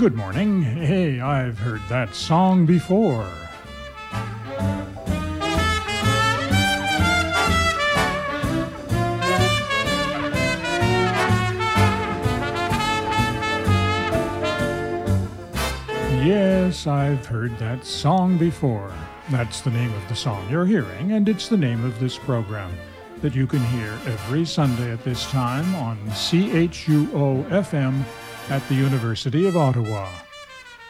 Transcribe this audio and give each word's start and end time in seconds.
Good 0.00 0.16
morning. 0.16 0.62
Hey, 0.62 1.20
I've 1.20 1.58
heard 1.58 1.82
that 1.90 2.14
song 2.14 2.64
before. 2.64 3.28
Yes, 16.24 16.86
I've 16.86 17.26
heard 17.26 17.58
that 17.58 17.84
song 17.84 18.38
before. 18.38 18.90
That's 19.30 19.60
the 19.60 19.68
name 19.68 19.92
of 19.92 20.08
the 20.08 20.16
song 20.16 20.48
you're 20.48 20.64
hearing, 20.64 21.12
and 21.12 21.28
it's 21.28 21.48
the 21.48 21.58
name 21.58 21.84
of 21.84 22.00
this 22.00 22.16
program 22.16 22.72
that 23.20 23.34
you 23.34 23.46
can 23.46 23.62
hear 23.66 23.92
every 24.06 24.46
Sunday 24.46 24.92
at 24.92 25.04
this 25.04 25.30
time 25.30 25.74
on 25.74 25.98
CHUO 26.06 27.44
FM 27.50 28.02
at 28.50 28.66
the 28.68 28.74
University 28.74 29.46
of 29.46 29.56
Ottawa. 29.56 30.08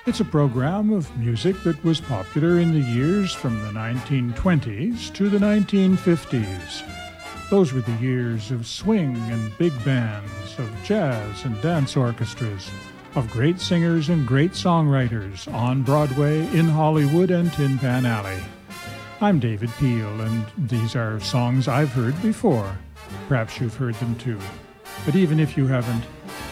It's 0.06 0.20
a 0.20 0.24
program 0.24 0.90
of 0.92 1.14
music 1.18 1.62
that 1.62 1.84
was 1.84 2.00
popular 2.00 2.58
in 2.58 2.72
the 2.72 2.80
years 2.80 3.34
from 3.34 3.60
the 3.60 3.68
1920s 3.68 5.12
to 5.12 5.28
the 5.28 5.36
1950s. 5.36 6.82
Those 7.50 7.74
were 7.74 7.82
the 7.82 7.92
years 8.00 8.50
of 8.50 8.66
swing 8.66 9.14
and 9.30 9.56
big 9.58 9.72
bands, 9.84 10.58
of 10.58 10.72
jazz 10.84 11.44
and 11.44 11.60
dance 11.60 11.98
orchestras, 11.98 12.70
of 13.14 13.30
great 13.30 13.60
singers 13.60 14.08
and 14.08 14.26
great 14.26 14.52
songwriters 14.52 15.52
on 15.52 15.82
Broadway, 15.82 16.46
in 16.56 16.66
Hollywood, 16.66 17.30
and 17.30 17.52
Tin 17.52 17.76
Pan 17.78 18.06
Alley. 18.06 18.40
I'm 19.20 19.38
David 19.38 19.70
Peel, 19.78 20.22
and 20.22 20.46
these 20.56 20.96
are 20.96 21.20
songs 21.20 21.68
I've 21.68 21.92
heard 21.92 22.20
before. 22.22 22.78
Perhaps 23.28 23.60
you've 23.60 23.76
heard 23.76 23.96
them 23.96 24.14
too. 24.14 24.38
But 25.04 25.14
even 25.14 25.38
if 25.38 25.58
you 25.58 25.66
haven't, 25.66 26.04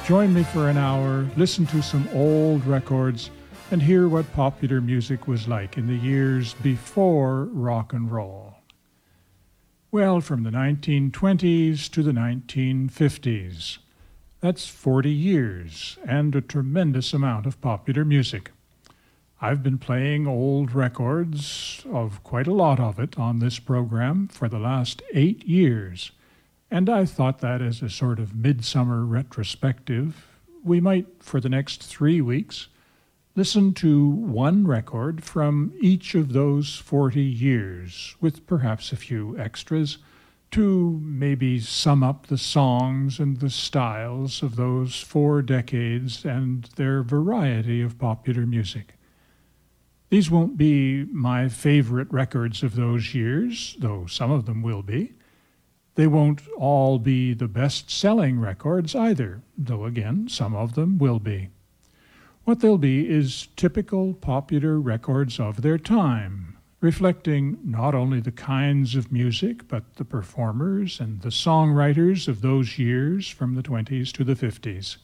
join 0.09 0.33
me 0.33 0.43
for 0.43 0.71
an 0.71 0.79
hour, 0.79 1.29
listen 1.37 1.67
to 1.67 1.83
some 1.83 2.09
old 2.15 2.65
records, 2.65 3.31
and 3.71 3.83
hear 3.83 4.09
what 4.09 4.33
popular 4.33 4.81
music 4.81 5.29
was 5.29 5.47
like 5.47 5.77
in 5.77 5.87
the 5.87 5.97
years 5.97 6.55
before 6.55 7.45
rock 7.53 7.93
and 7.93 8.11
roll. 8.11 8.55
Well, 9.91 10.23
from 10.23 10.45
the 10.45 10.51
1920s 10.51 11.91
to 11.91 12.03
the 12.03 12.13
1950s. 12.13 13.77
That's 14.41 14.67
40 14.67 15.11
years 15.11 15.99
and 16.07 16.35
a 16.35 16.41
tremendous 16.41 17.13
amount 17.13 17.45
of 17.45 17.61
popular 17.61 18.07
music. 18.07 18.51
I've 19.43 19.63
been 19.63 19.77
playing 19.77 20.27
old 20.27 20.73
records 20.73 21.85
of 21.93 22.25
quite 22.25 22.47
a 22.47 22.55
lot 22.55 22.81
of 22.81 22.99
it 22.99 23.19
on 23.19 23.41
this 23.41 23.59
program 23.59 24.29
for 24.29 24.49
the 24.49 24.59
last 24.59 25.03
eight 25.13 25.45
years, 25.45 26.13
and 26.71 26.89
I 26.89 27.05
thought 27.05 27.41
that 27.41 27.63
as 27.63 27.83
a 27.83 27.89
sort 27.89 28.19
of 28.19 28.35
midsummer 28.35 29.05
retrospective, 29.05 30.27
we 30.63 30.81
might, 30.81 31.07
for 31.21 31.41
the 31.41 31.49
next 31.49 31.83
three 31.85 32.21
weeks, 32.21 32.69
listen 33.35 33.73
to 33.73 34.07
one 34.09 34.67
record 34.67 35.25
from 35.25 35.73
each 35.81 36.15
of 36.15 36.33
those 36.33 36.77
40 36.77 37.23
years, 37.23 38.17
with 38.21 38.47
perhaps 38.47 38.93
a 38.93 38.97
few 38.97 39.39
extras 39.39 39.99
to 40.51 40.99
maybe 41.03 41.61
sum 41.61 42.03
up 42.03 42.27
the 42.27 42.39
songs 42.39 43.19
and 43.19 43.39
the 43.41 43.51
styles 43.51 44.43
of 44.43 44.57
those 44.57 45.01
four 45.01 45.43
decades 45.43 46.25
and 46.25 46.65
their 46.77 47.03
variety 47.03 47.83
of 47.83 47.99
popular 47.99 48.47
music. 48.47 48.95
These 50.11 50.31
won't 50.31 50.57
be 50.57 51.05
my 51.05 51.49
favorite 51.49 52.11
records 52.11 52.63
of 52.63 52.77
those 52.77 53.15
years, 53.15 53.77
though 53.79 54.07
some 54.07 54.31
of 54.31 54.47
them 54.47 54.63
will 54.63 54.83
be. 54.83 55.13
They 55.99 56.07
won't 56.07 56.43
all 56.57 57.01
be 57.01 57.35
the 57.35 57.49
best 57.49 57.91
selling 57.91 58.39
records 58.39 58.95
either, 58.95 59.43
though 59.59 59.85
again, 59.85 60.29
some 60.29 60.55
of 60.55 60.77
them 60.77 60.97
will 60.97 61.19
be. 61.19 61.49
What 62.45 62.61
they'll 62.61 62.79
be 62.79 63.09
is 63.09 63.49
typical 63.57 64.15
popular 64.15 64.79
records 64.79 65.41
of 65.41 65.63
their 65.63 65.77
time, 65.77 66.57
reflecting 66.81 67.59
not 67.65 67.97
only 67.97 68.21
the 68.21 68.31
kinds 68.31 68.95
of 68.95 69.11
music, 69.11 69.67
but 69.67 69.97
the 69.97 70.05
performers 70.05 71.01
and 71.01 71.23
the 71.23 71.31
songwriters 71.31 72.29
of 72.29 72.43
those 72.43 72.79
years 72.79 73.29
from 73.29 73.57
the 73.57 73.63
20s 73.65 74.13
to 74.13 74.23
the 74.23 74.37
50s. 74.37 74.99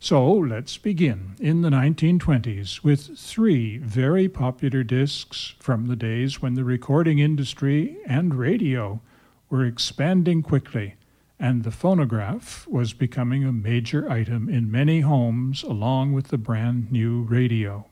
So 0.00 0.32
let's 0.32 0.78
begin 0.78 1.36
in 1.38 1.62
the 1.62 1.70
1920s 1.70 2.82
with 2.82 3.16
three 3.16 3.78
very 3.78 4.28
popular 4.28 4.82
discs 4.82 5.54
from 5.60 5.86
the 5.86 5.94
days 5.94 6.42
when 6.42 6.54
the 6.54 6.64
recording 6.64 7.20
industry 7.20 7.98
and 8.04 8.34
radio 8.34 9.00
were 9.48 9.64
expanding 9.64 10.42
quickly, 10.42 10.94
and 11.38 11.62
the 11.62 11.70
phonograph 11.70 12.66
was 12.68 12.92
becoming 12.92 13.44
a 13.44 13.52
major 13.52 14.10
item 14.10 14.48
in 14.48 14.70
many 14.70 15.00
homes 15.00 15.62
along 15.62 16.12
with 16.12 16.28
the 16.28 16.38
brand 16.38 16.90
new 16.90 17.22
radio. 17.22 17.86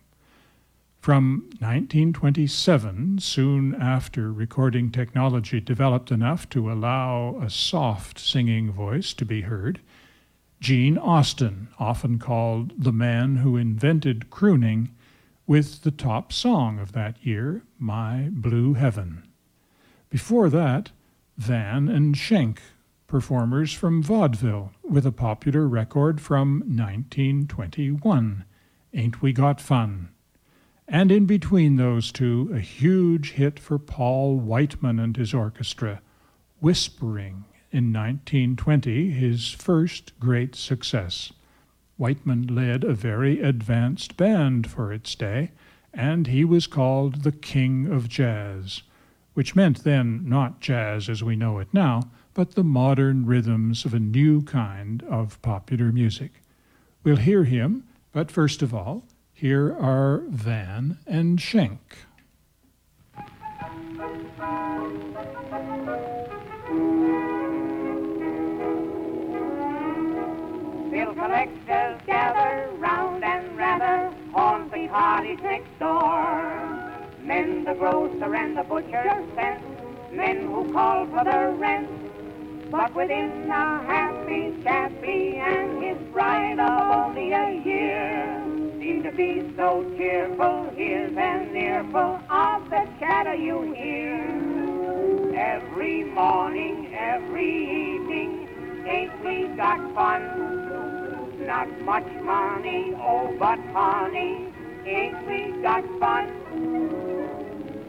From 1.00 1.50
1927, 1.58 3.18
soon 3.18 3.74
after 3.74 4.32
recording 4.32 4.90
technology 4.90 5.60
developed 5.60 6.10
enough 6.10 6.48
to 6.48 6.72
allow 6.72 7.38
a 7.42 7.50
soft 7.50 8.18
singing 8.18 8.72
voice 8.72 9.12
to 9.12 9.26
be 9.26 9.42
heard, 9.42 9.80
Gene 10.60 10.96
Austin, 10.96 11.68
often 11.78 12.18
called 12.18 12.72
the 12.82 12.92
man 12.92 13.36
who 13.36 13.58
invented 13.58 14.30
crooning, 14.30 14.88
with 15.46 15.82
the 15.82 15.90
top 15.90 16.32
song 16.32 16.78
of 16.78 16.92
that 16.92 17.22
year, 17.22 17.62
My 17.78 18.28
Blue 18.30 18.72
Heaven. 18.72 19.24
Before 20.08 20.48
that, 20.48 20.90
Van 21.36 21.88
and 21.88 22.16
Schenk, 22.16 22.62
performers 23.08 23.72
from 23.72 24.02
vaudeville, 24.02 24.72
with 24.82 25.04
a 25.04 25.12
popular 25.12 25.66
record 25.66 26.20
from 26.20 26.60
1921, 26.60 28.44
Ain't 28.92 29.20
We 29.20 29.32
Got 29.32 29.60
Fun? 29.60 30.10
And 30.86 31.10
in 31.10 31.26
between 31.26 31.76
those 31.76 32.12
two, 32.12 32.50
a 32.54 32.60
huge 32.60 33.32
hit 33.32 33.58
for 33.58 33.78
Paul 33.78 34.36
Whiteman 34.36 35.00
and 35.00 35.16
his 35.16 35.34
orchestra, 35.34 36.00
Whispering, 36.60 37.46
in 37.72 37.92
1920, 37.92 39.10
his 39.10 39.50
first 39.50 40.12
great 40.20 40.54
success. 40.54 41.32
Whiteman 41.96 42.46
led 42.46 42.84
a 42.84 42.94
very 42.94 43.40
advanced 43.40 44.16
band 44.16 44.70
for 44.70 44.92
its 44.92 45.16
day, 45.16 45.50
and 45.92 46.28
he 46.28 46.44
was 46.44 46.68
called 46.68 47.22
the 47.22 47.32
King 47.32 47.86
of 47.86 48.08
Jazz, 48.08 48.82
which 49.34 49.54
meant 49.54 49.84
then 49.84 50.28
not 50.28 50.60
jazz 50.60 51.08
as 51.08 51.22
we 51.22 51.36
know 51.36 51.58
it 51.58 51.68
now, 51.72 52.02
but 52.32 52.52
the 52.52 52.64
modern 52.64 53.26
rhythms 53.26 53.84
of 53.84 53.92
a 53.94 54.00
new 54.00 54.42
kind 54.42 55.02
of 55.04 55.40
popular 55.42 55.92
music. 55.92 56.42
We'll 57.02 57.16
hear 57.16 57.44
him, 57.44 57.84
but 58.12 58.30
first 58.30 58.62
of 58.62 58.74
all, 58.74 59.04
here 59.32 59.76
are 59.78 60.22
Van 60.28 60.98
and 61.06 61.40
Schenk. 61.40 61.98
Bill 70.90 71.12
collectors 71.14 72.00
gather 72.06 72.70
round 72.78 73.24
and 73.24 73.56
rather 73.56 74.14
haunt 74.32 74.72
the 74.72 74.88
parties 74.88 75.40
next 75.42 75.78
door. 75.78 76.73
Men 77.24 77.64
the 77.64 77.72
grocer 77.72 78.34
and 78.34 78.54
the 78.54 78.64
butcher 78.64 79.24
sent, 79.34 80.12
men 80.12 80.46
who 80.46 80.70
call 80.74 81.06
for 81.06 81.24
the 81.24 81.56
rent. 81.58 81.88
But 82.70 82.94
within 82.94 83.50
a 83.50 83.82
happy 83.82 84.52
chappie 84.62 85.36
and 85.36 85.82
his 85.82 85.96
bride 86.12 86.58
of 86.58 87.06
only 87.06 87.32
a 87.32 87.62
year 87.64 88.44
seem 88.78 89.02
to 89.04 89.12
be 89.12 89.50
so 89.56 89.90
cheerful. 89.96 90.70
Here's 90.76 91.16
an 91.16 91.56
earful 91.56 92.20
of 92.28 92.68
the 92.68 92.86
chatter 93.00 93.34
you 93.34 93.72
hear. 93.72 94.20
Every 95.34 96.04
morning, 96.04 96.94
every 96.94 97.94
evening, 97.94 98.84
ain't 98.86 99.24
we 99.24 99.48
got 99.56 99.80
fun? 99.94 101.46
Not 101.46 101.70
much 101.80 102.06
money, 102.22 102.92
oh, 102.96 103.34
but 103.38 103.58
honey, 103.72 104.52
ain't 104.84 105.26
we 105.26 105.62
got 105.62 105.84
fun? 105.98 107.03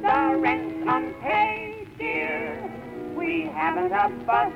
The 0.05 0.37
rent's 0.37 0.85
unpaid, 0.87 1.87
dear, 1.97 2.71
we 3.15 3.49
haven't 3.51 3.91
a 3.91 4.07
fuss. 4.23 4.53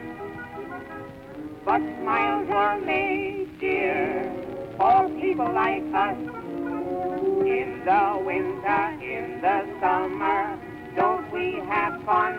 But 1.65 1.81
smiles 1.99 2.47
were 2.47 2.79
made, 2.85 3.59
dear, 3.59 4.31
for 4.77 5.09
people 5.09 5.51
like 5.51 5.81
us. 5.91 6.17
In 7.47 7.81
the 7.83 8.21
winter, 8.23 8.83
in 9.01 9.41
the 9.41 9.65
summer, 9.81 10.59
don't 10.95 11.31
we 11.31 11.55
have 11.67 11.99
fun? 12.03 12.35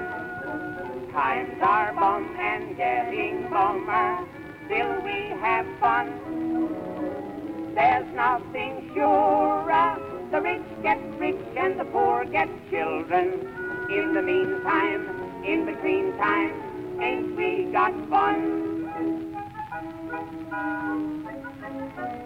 Times 1.10 1.58
are 1.62 1.92
bum 1.92 2.36
and 2.38 2.76
getting 2.76 3.50
bummer, 3.50 4.24
still 4.66 5.00
we 5.02 5.34
have 5.42 5.66
fun. 5.80 7.74
There's 7.74 8.06
nothing 8.14 8.92
surer, 8.94 10.09
the 10.30 10.40
rich 10.40 10.62
get 10.82 10.98
rich 11.18 11.36
and 11.56 11.78
the 11.78 11.84
poor 11.86 12.24
get 12.24 12.48
children. 12.70 13.48
In 13.90 14.14
the 14.14 14.22
meantime, 14.22 15.44
in 15.44 15.66
between 15.66 16.16
time, 16.18 17.00
ain't 17.00 17.36
we 17.36 17.64
got 17.72 17.92
fun? 18.08 19.36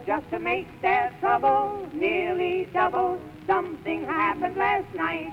Just 0.07 0.29
to 0.31 0.39
make 0.39 0.69
their 0.83 1.15
trouble 1.21 1.89
nearly 1.95 2.69
double, 2.75 3.19
something 3.47 4.05
happened 4.05 4.57
last 4.57 4.95
night. 4.95 5.33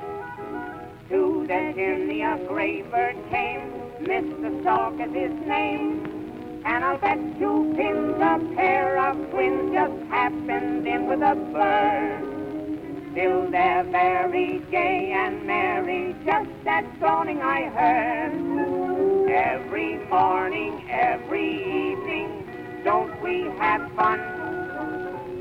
To 1.10 1.46
the 1.46 1.74
chimney 1.76 2.22
a 2.22 2.40
gray 2.48 2.84
bird 2.84 3.18
came, 3.30 3.70
Mr. 4.00 4.62
Stork 4.62 4.94
is 5.02 5.14
his 5.14 5.46
name. 5.46 6.62
And 6.64 6.86
I'll 6.86 6.98
bet 6.98 7.18
two 7.38 7.74
pins 7.76 8.16
a 8.22 8.56
pair 8.56 8.98
of 8.98 9.18
twins 9.32 9.74
just 9.74 10.10
happened 10.10 10.88
in 10.88 11.08
with 11.08 11.22
a 11.22 11.36
bird. 11.36 12.41
Still 13.12 13.52
they're 13.52 13.84
very 13.84 14.62
gay 14.72 15.12
and 15.12 15.46
merry, 15.46 16.16
just 16.26 16.50
that 16.64 16.86
droning 16.98 17.42
I 17.42 17.64
heard. 17.66 19.30
Every 19.30 19.98
morning, 20.08 20.90
every 20.90 21.92
evening, 21.92 22.48
don't 22.86 23.22
we 23.22 23.42
have 23.60 23.92
fun? 23.98 24.20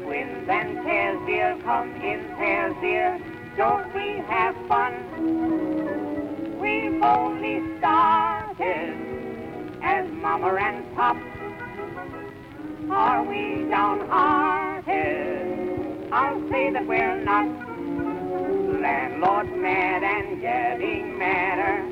Twins 0.02 0.48
and 0.48 0.82
pairs, 0.84 1.18
dear, 1.26 1.56
come 1.62 1.94
in 2.02 2.24
pairs, 2.34 2.74
dear, 2.80 3.20
don't 3.56 3.94
we 3.94 4.18
have 4.26 4.56
fun? 4.66 6.58
We've 6.58 7.00
only 7.00 7.78
started 7.78 8.96
as 9.80 10.10
mama 10.10 10.54
and 10.56 10.96
pop. 10.96 11.16
Are 12.90 13.22
we 13.22 13.68
downhearted? 13.70 15.29
I'll 16.12 16.40
say 16.50 16.70
that 16.70 16.86
we're 16.86 17.22
not. 17.22 17.46
Landlord's 18.80 19.50
mad 19.54 20.02
and 20.02 20.40
getting 20.40 21.16
madder. 21.18 21.84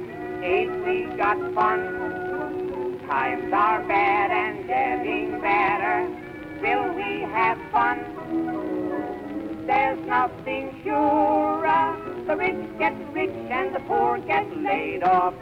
Ain't 0.43 0.85
we 0.85 1.17
got 1.17 1.37
fun? 1.55 2.99
Times 3.07 3.53
are 3.53 3.83
bad 3.85 4.31
and 4.33 4.67
getting 4.67 5.41
badder. 5.41 6.09
Will 6.61 6.95
we 6.95 7.21
have 7.31 7.59
fun. 7.71 7.99
There's 9.67 10.05
nothing 10.07 10.81
surer. 10.83 11.67
Uh, 11.67 11.95
the 12.27 12.37
rich 12.37 12.79
get 12.79 12.95
rich 13.13 13.31
and 13.51 13.75
the 13.75 13.81
poor 13.81 14.19
get 14.19 14.45
laid 14.57 15.05
off. 15.05 15.35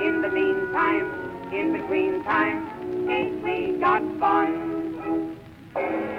In 0.00 0.22
the 0.22 0.28
meantime, 0.28 1.50
in 1.52 1.72
between 1.72 2.22
time, 2.24 3.08
ain't 3.10 3.42
we 3.42 3.78
got 3.78 4.02
fun? 4.20 6.09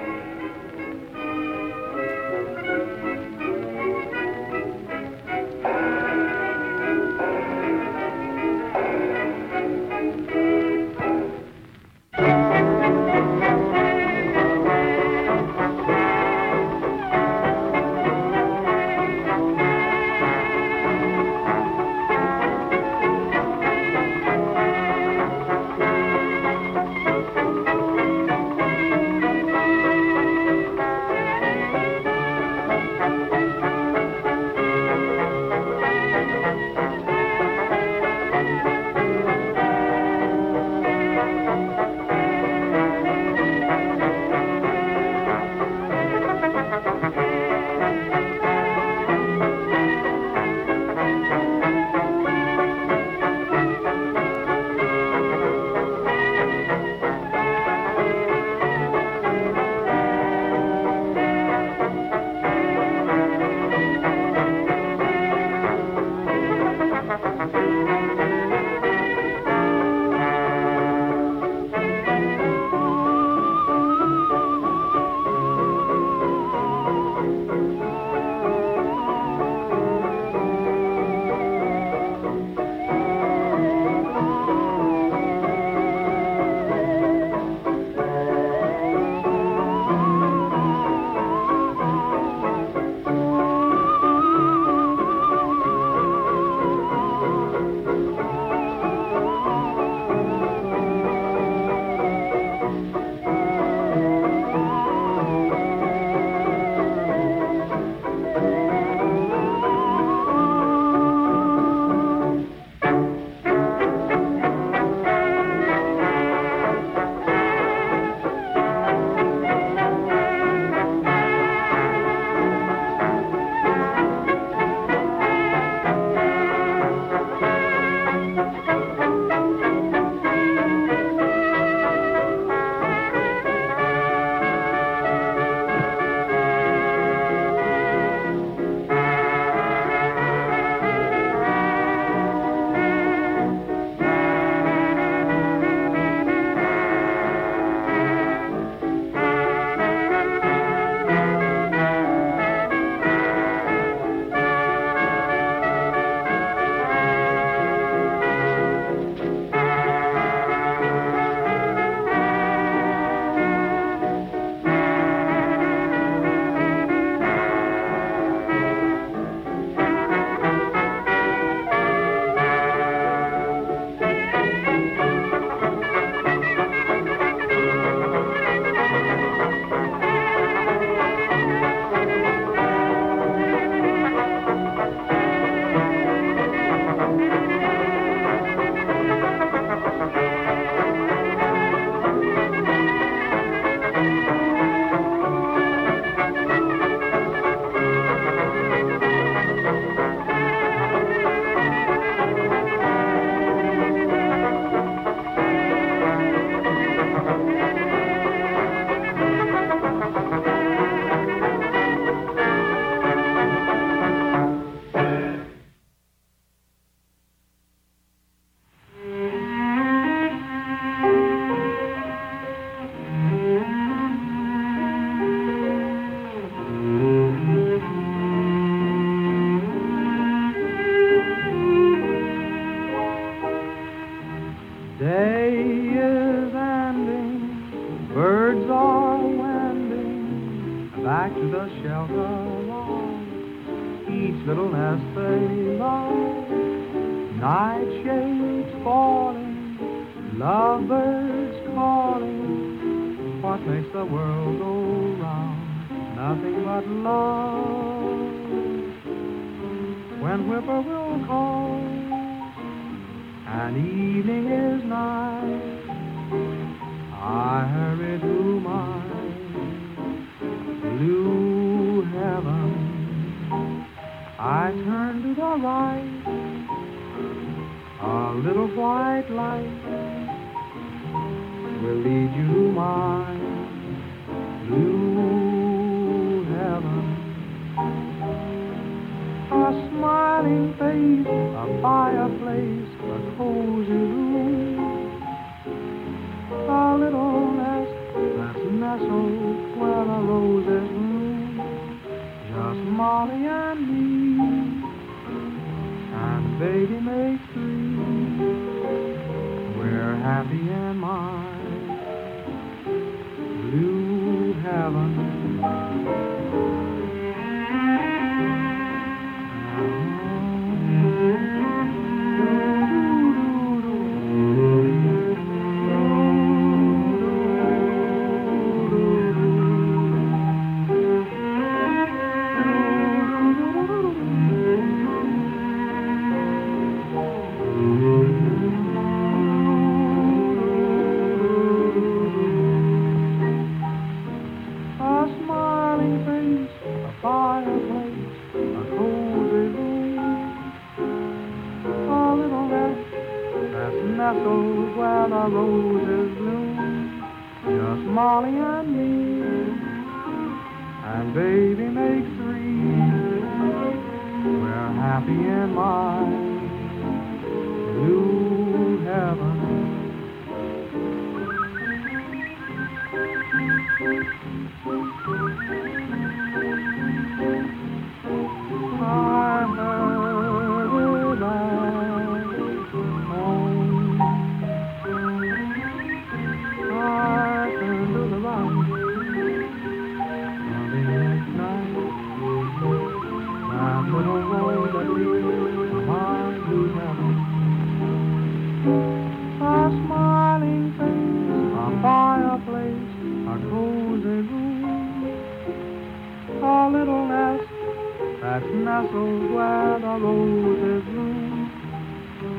Roses 410.22 411.04
bloom. 411.04 411.70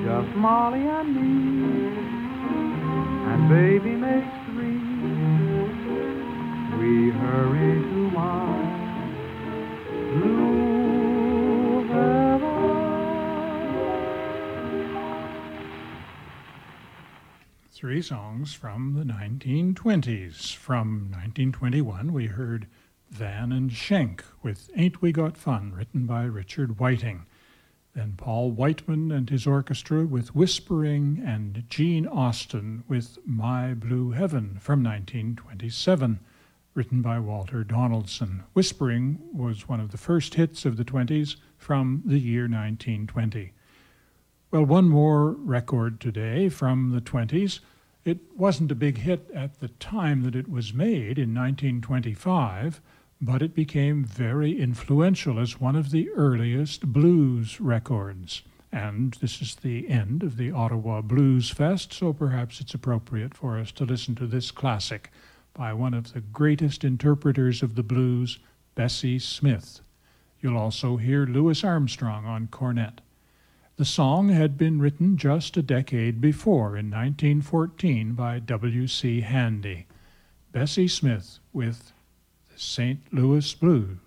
Just 0.03 0.35
Molly 0.35 0.85
and 0.85 1.15
me, 1.15 1.21
and 3.31 3.49
baby 3.49 3.95
makes 3.95 4.35
three. 4.47 4.79
We 6.77 7.11
hurry 7.11 7.81
to 7.81 8.11
my 8.11 8.45
blue 10.11 11.87
heaven. 11.87 12.59
Three 17.71 18.01
songs 18.01 18.53
from 18.53 18.95
the 18.95 19.05
1920s. 19.05 20.53
From 20.53 21.09
1921, 21.11 22.11
we 22.11 22.25
heard 22.27 22.67
Van 23.09 23.53
and 23.53 23.71
Schenk 23.71 24.25
with 24.41 24.69
Ain't 24.75 25.01
We 25.01 25.13
Got 25.13 25.37
Fun, 25.37 25.71
written 25.71 26.05
by 26.05 26.23
Richard 26.23 26.77
Whiting. 26.79 27.25
Then 27.93 28.15
Paul 28.17 28.51
Whiteman 28.51 29.11
and 29.11 29.29
his 29.29 29.45
orchestra 29.45 30.05
with 30.05 30.33
Whispering, 30.33 31.21
and 31.23 31.63
Gene 31.69 32.07
Austin 32.07 32.83
with 32.87 33.19
My 33.23 33.75
Blue 33.75 34.11
Heaven 34.11 34.57
from 34.59 34.83
1927, 34.83 36.19
written 36.73 37.03
by 37.03 37.19
Walter 37.19 37.63
Donaldson. 37.63 38.43
Whispering 38.53 39.19
was 39.31 39.69
one 39.69 39.79
of 39.79 39.91
the 39.91 39.99
first 39.99 40.33
hits 40.33 40.65
of 40.65 40.77
the 40.77 40.83
20s 40.83 41.35
from 41.55 42.01
the 42.03 42.17
year 42.17 42.43
1920. 42.43 43.53
Well, 44.49 44.65
one 44.65 44.89
more 44.89 45.31
record 45.31 45.99
today 45.99 46.49
from 46.49 46.91
the 46.91 47.01
20s. 47.01 47.59
It 48.05 48.19
wasn't 48.35 48.71
a 48.71 48.75
big 48.75 48.97
hit 48.97 49.29
at 49.35 49.59
the 49.59 49.67
time 49.67 50.23
that 50.23 50.35
it 50.35 50.49
was 50.49 50.73
made 50.73 51.19
in 51.19 51.33
1925, 51.33 52.81
but 53.25 53.41
it 53.41 53.55
became 53.55 54.03
very 54.03 54.59
influential 54.59 55.39
as 55.39 55.57
one 55.57 55.77
of 55.77 55.91
the 55.91 56.09
earliest 56.09 56.85
blues 56.87 57.61
records. 57.61 58.41
And 58.69 59.13
this 59.21 59.41
is 59.41 59.55
the 59.55 59.87
end 59.87 60.23
of 60.23 60.35
the 60.35 60.51
Ottawa 60.51 60.99
Blues 60.99 61.49
Fest, 61.49 61.93
so 61.93 62.11
perhaps 62.11 62.59
it's 62.59 62.73
appropriate 62.73 63.33
for 63.33 63.57
us 63.57 63.71
to 63.73 63.85
listen 63.85 64.13
to 64.15 64.27
this 64.27 64.51
classic 64.51 65.09
by 65.53 65.71
one 65.71 65.93
of 65.93 66.11
the 66.11 66.19
greatest 66.19 66.83
interpreters 66.83 67.63
of 67.63 67.75
the 67.75 67.83
blues, 67.83 68.39
Bessie 68.75 69.19
Smith. 69.19 69.79
You'll 70.41 70.57
also 70.57 70.97
hear 70.97 71.25
Louis 71.25 71.63
Armstrong 71.63 72.25
on 72.25 72.47
cornet. 72.47 72.99
The 73.77 73.85
song 73.85 74.29
had 74.29 74.57
been 74.57 74.79
written 74.79 75.15
just 75.15 75.55
a 75.55 75.61
decade 75.61 76.19
before, 76.19 76.75
in 76.75 76.91
1914, 76.91 78.15
by 78.15 78.39
W.C. 78.39 79.21
Handy. 79.21 79.85
Bessie 80.51 80.89
Smith 80.89 81.39
with 81.53 81.93
St. 82.55 82.99
Louis 83.11 83.53
Blues. 83.55 83.97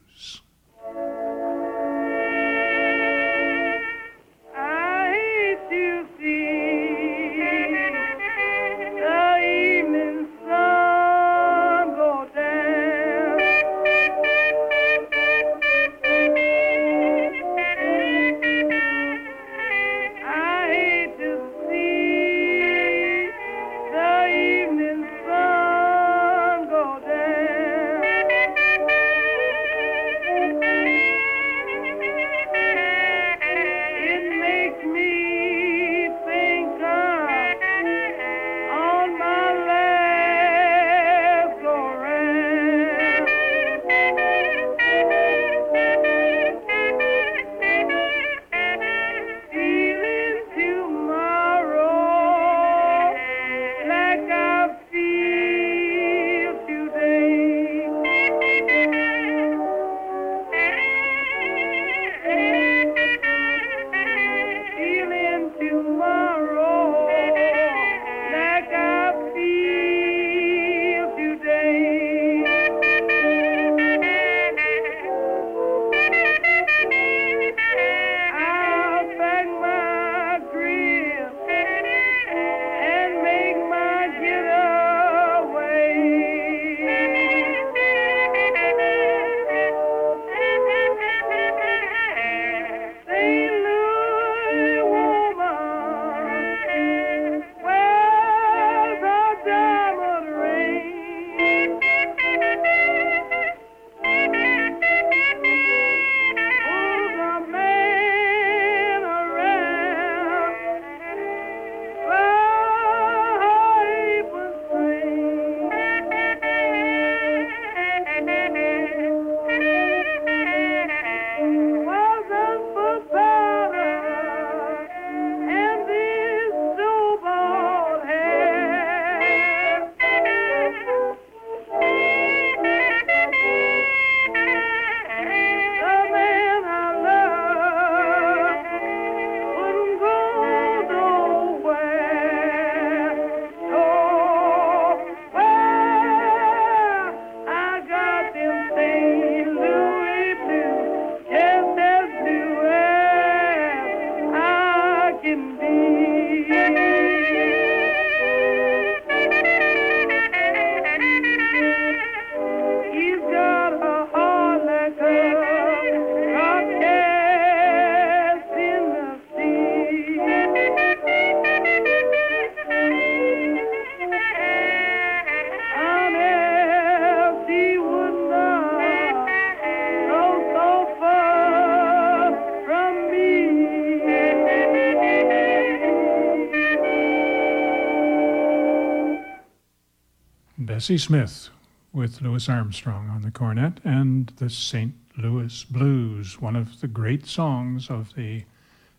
Bessie 190.87 190.99
Smith 190.99 191.49
with 191.93 192.23
Louis 192.23 192.49
Armstrong 192.49 193.11
on 193.11 193.23
the 193.23 193.33
cornet 193.33 193.81
and 193.83 194.29
the 194.37 194.49
St. 194.49 194.95
Louis 195.19 195.65
Blues, 195.65 196.41
one 196.41 196.55
of 196.55 196.81
the 196.81 196.87
great 196.87 197.27
songs 197.27 197.91
of 197.91 198.15
the 198.15 198.45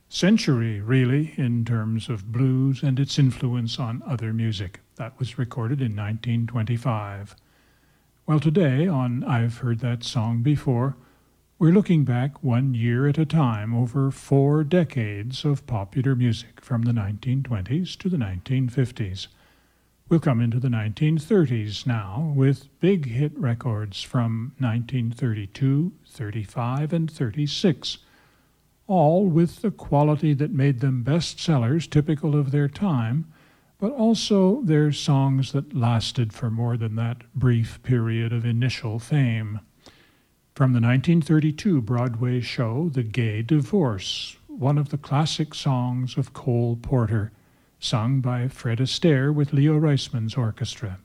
century, 0.10 0.82
really, 0.82 1.34
in 1.38 1.64
terms 1.64 2.10
of 2.10 2.30
blues 2.30 2.84
and 2.84 3.00
its 3.00 3.18
influence 3.18 3.80
on 3.80 4.04
other 4.06 4.34
music. 4.34 4.82
That 4.98 5.18
was 5.18 5.38
recorded 5.38 5.80
in 5.80 5.96
1925. 5.96 7.38
Well, 8.26 8.42
today 8.42 8.86
on 8.86 9.24
I've 9.24 9.60
Heard 9.60 9.80
That 9.80 10.04
Song 10.04 10.42
Before, 10.42 10.98
we're 11.58 11.72
looking 11.72 12.04
back 12.04 12.44
one 12.44 12.74
year 12.74 13.08
at 13.08 13.18
a 13.18 13.26
time 13.26 13.74
over 13.74 14.12
four 14.12 14.66
decades 14.66 15.46
of 15.46 15.66
popular 15.66 16.18
music 16.18 16.60
from 16.60 16.82
the 16.82 16.92
1920s 16.92 17.96
to 18.00 18.10
the 18.10 18.18
1950s. 18.18 19.28
We'll 20.10 20.20
come 20.22 20.40
into 20.40 20.60
the 20.60 20.70
1930s 20.70 21.86
now 21.86 22.32
with 22.36 22.70
big 22.80 23.08
hit 23.08 23.38
records 23.38 24.02
from 24.02 24.54
1932, 24.60 25.92
35, 26.08 26.94
and 26.94 27.12
36 27.12 27.98
all 28.88 29.26
with 29.26 29.62
the 29.62 29.72
quality 29.72 30.34
that 30.34 30.52
made 30.52 30.80
them 30.80 31.04
bestsellers 31.04 31.90
typical 31.90 32.36
of 32.36 32.52
their 32.52 32.70
time, 32.70 33.32
but 33.80 33.92
also 33.92 34.62
their 34.62 34.92
songs 34.92 35.52
that 35.52 35.76
lasted 35.76 36.34
for 36.34 36.50
more 36.50 36.78
than 36.78 36.96
that 36.96 37.22
brief 37.36 37.84
period 37.84 38.32
of 38.34 38.46
initial 38.46 38.98
fame. 38.98 39.60
From 40.56 40.72
the 40.72 40.80
1932 40.80 41.82
Broadway 41.82 42.40
show 42.40 42.90
The 42.90 43.04
Gay 43.04 43.44
Divorce, 43.44 44.38
one 44.48 44.78
of 44.78 44.90
the 44.90 44.98
classic 44.98 45.54
songs 45.54 46.18
of 46.18 46.34
Cole 46.34 46.78
Porter, 46.82 47.32
sung 47.80 48.22
by 48.22 48.48
Fred 48.48 48.80
Astaire 48.80 49.34
with 49.34 49.54
Leo 49.54 49.80
Reisman's 49.80 50.36
orchestra. 50.36 51.00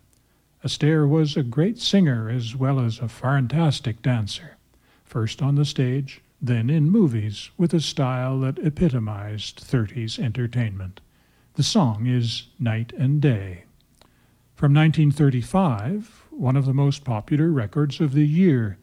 Astaire 0.65 1.09
was 1.09 1.37
a 1.37 1.43
great 1.43 1.79
singer 1.79 2.31
as 2.31 2.57
well 2.57 2.81
as 2.81 2.99
a 2.99 3.09
fantastic 3.09 4.01
dancer, 4.01 4.57
first 5.05 5.43
on 5.43 5.57
the 5.57 5.65
stage, 5.65 6.21
then 6.41 6.71
in 6.71 6.91
movies 6.91 7.51
with 7.57 7.75
a 7.75 7.81
style 7.81 8.41
that 8.41 8.59
epitomized 8.59 9.61
30s 9.61 10.19
entertainment. 10.19 11.01
The 11.55 11.63
song 11.63 12.07
is 12.07 12.49
Night 12.59 12.93
and 12.97 13.21
Day. 13.21 13.65
From 14.55 14.73
1935, 14.73 16.27
one 16.31 16.57
of 16.57 16.65
the 16.65 16.73
most 16.73 17.05
popular 17.05 17.51
records 17.51 18.01
of 18.01 18.13
the 18.13 18.27
year, 18.27 18.79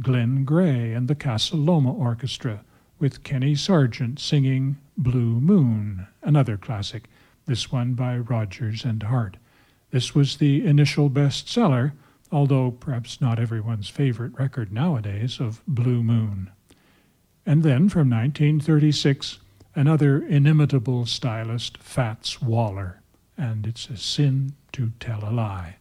Glen 0.00 0.44
Gray 0.44 0.92
and 0.92 1.06
the 1.06 1.14
Casa 1.14 1.56
Loma 1.56 1.92
Orchestra, 1.92 2.64
with 2.98 3.22
Kenny 3.22 3.54
Sargent 3.54 4.18
singing 4.18 4.78
Blue 4.96 5.40
Moon, 5.40 6.06
another 6.22 6.56
classic, 6.56 7.04
this 7.48 7.72
one 7.72 7.94
by 7.94 8.16
Rodgers 8.16 8.84
and 8.84 9.02
Hart. 9.02 9.38
This 9.90 10.14
was 10.14 10.36
the 10.36 10.64
initial 10.64 11.10
bestseller, 11.10 11.92
although 12.30 12.70
perhaps 12.70 13.20
not 13.20 13.40
everyone's 13.40 13.88
favorite 13.88 14.38
record 14.38 14.72
nowadays, 14.72 15.40
of 15.40 15.62
Blue 15.66 16.02
Moon. 16.02 16.50
And 17.46 17.62
then 17.62 17.88
from 17.88 18.10
1936, 18.10 19.38
another 19.74 20.22
inimitable 20.22 21.06
stylist, 21.06 21.78
Fats 21.78 22.42
Waller, 22.42 23.00
and 23.36 23.66
it's 23.66 23.88
a 23.88 23.96
sin 23.96 24.52
to 24.72 24.92
tell 25.00 25.24
a 25.24 25.32
lie. 25.32 25.76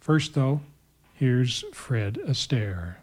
First, 0.00 0.34
though, 0.34 0.60
here's 1.14 1.64
Fred 1.72 2.18
Astaire. 2.26 2.96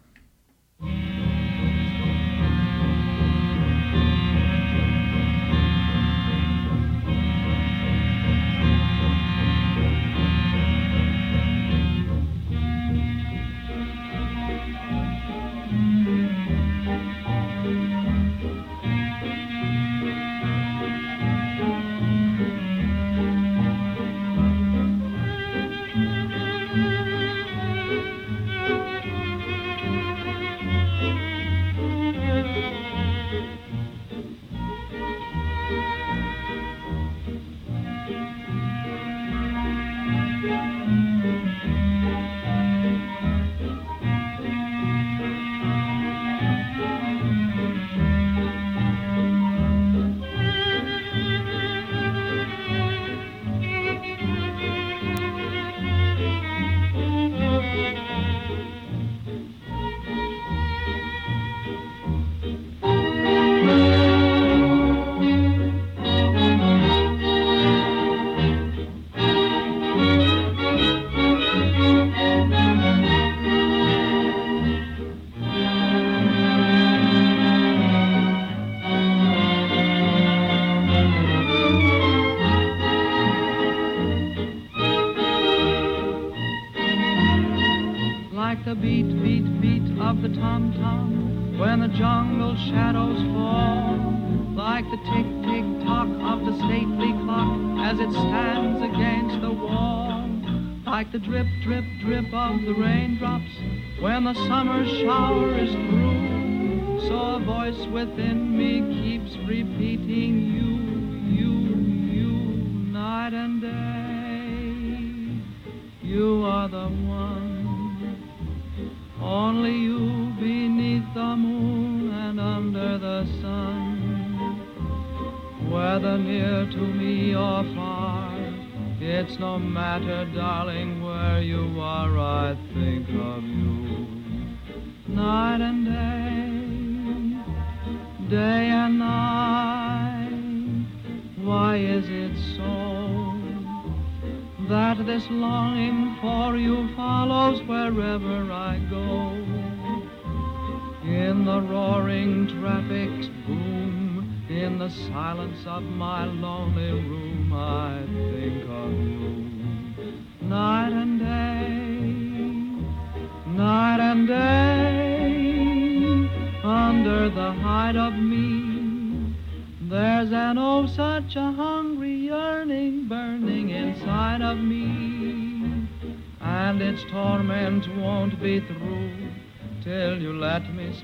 The 104.26 104.34
summer 104.48 104.84
shower 104.84 105.56
is 105.56 105.70
through. 105.70 106.98
So 107.06 107.14
a 107.14 107.38
voice 107.38 107.86
within 107.92 108.58
me 108.58 108.85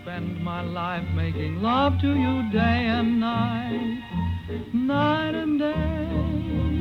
spend 0.03 0.43
my 0.43 0.63
life 0.63 1.05
making 1.15 1.63
love 1.63 1.93
to 2.01 2.09
you 2.09 2.51
day 2.51 2.87
and 2.89 3.21
night, 3.21 4.03
night 4.73 5.35
and 5.35 5.61
day. 5.61 6.72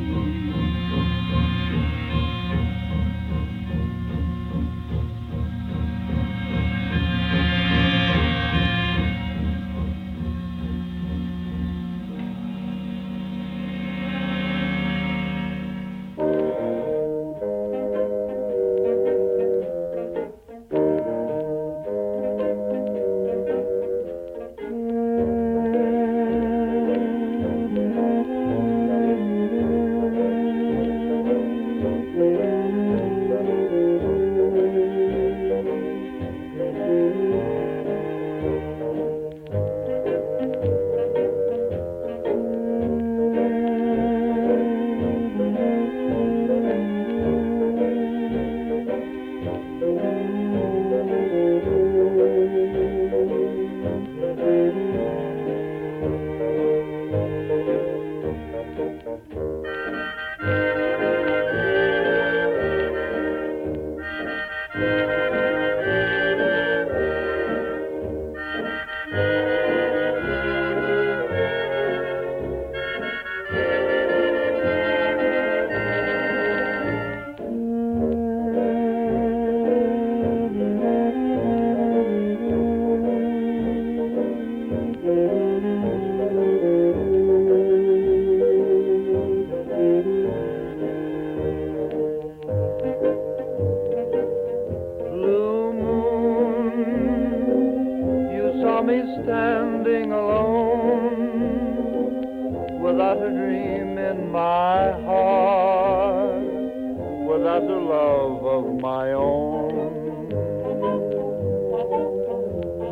Love 107.81 108.45
of 108.45 108.79
my 108.79 109.11
own. 109.13 110.29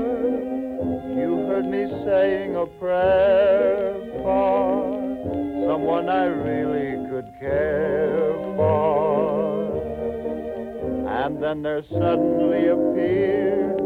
You 1.19 1.45
heard 1.47 1.65
me 1.65 1.87
saying 2.05 2.55
a 2.55 2.65
prayer 2.79 3.95
for 4.23 5.01
someone 5.67 6.09
I 6.09 6.25
really 6.25 7.09
could 7.09 7.33
care 7.39 8.33
for. 8.55 9.11
And 11.07 11.43
then 11.43 11.61
there 11.61 11.83
suddenly 11.89 12.67
appeared 12.67 13.80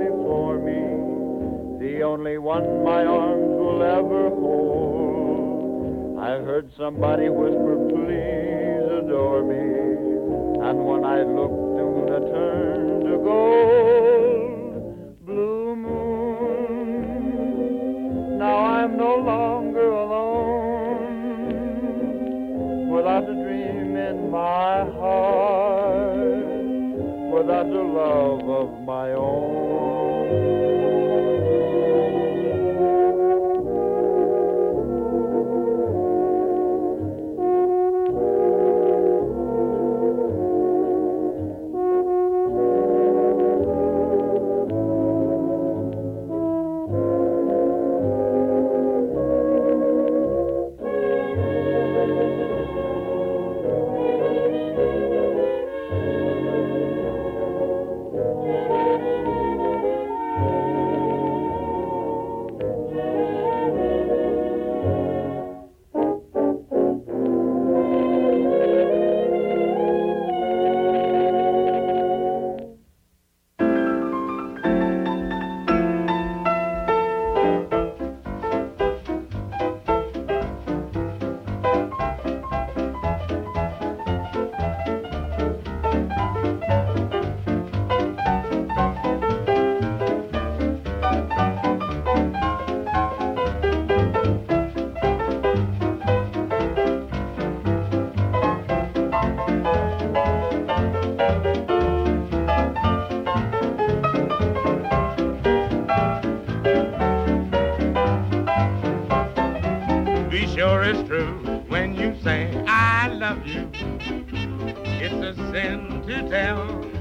only 2.06 2.38
one 2.38 2.84
my 2.84 3.04
arms 3.04 3.58
will 3.60 3.82
ever 3.82 4.30
hold. 4.30 6.20
I 6.20 6.38
heard 6.46 6.72
somebody 6.78 7.30
whisper, 7.30 7.76
please 7.90 8.86
adore 9.04 9.44
me. 9.44 9.66
And 10.68 10.86
when 10.86 11.04
I 11.04 11.24
looked, 11.24 11.66
the 12.08 12.20
turned 12.32 13.04
to 13.06 13.18
gold. 13.18 14.15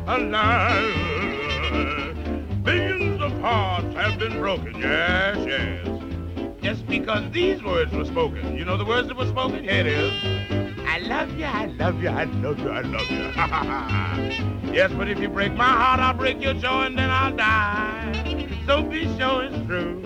Tell 0.05 0.17
a 0.17 0.19
lie. 0.19 2.13
Billions 2.63 3.21
of 3.23 3.33
hearts 3.41 3.95
have 3.95 4.19
been 4.19 4.39
broken, 4.39 4.75
yes, 4.77 5.37
yes. 5.47 5.89
Just 6.63 6.87
because 6.87 7.31
these 7.33 7.63
words 7.63 7.93
were 7.93 8.05
spoken. 8.05 8.57
You 8.57 8.65
know 8.65 8.77
the 8.77 8.85
words 8.85 9.09
that 9.09 9.17
were 9.17 9.27
spoken? 9.27 9.65
Here 9.65 9.81
it 9.81 9.87
is. 9.87 10.13
I 10.87 10.99
love 10.99 11.37
you, 11.37 11.45
I 11.45 11.67
love 11.67 12.01
you, 12.03 12.09
I 12.09 12.25
love 12.25 12.61
you, 12.61 12.71
I 12.71 12.81
love 12.81 13.11
you. 13.11 14.73
yes, 14.73 14.93
but 14.93 15.09
if 15.09 15.19
you 15.19 15.29
break 15.29 15.53
my 15.55 15.65
heart, 15.65 16.01
I'll 16.01 16.15
break 16.15 16.41
your 16.41 16.55
jaw 16.55 16.85
and 16.85 16.97
then 16.99 17.11
I'll 17.11 17.35
die. 17.35 18.49
So 18.67 18.83
be 18.83 19.05
sure 19.19 19.45
it's 19.45 19.67
true 19.67 20.01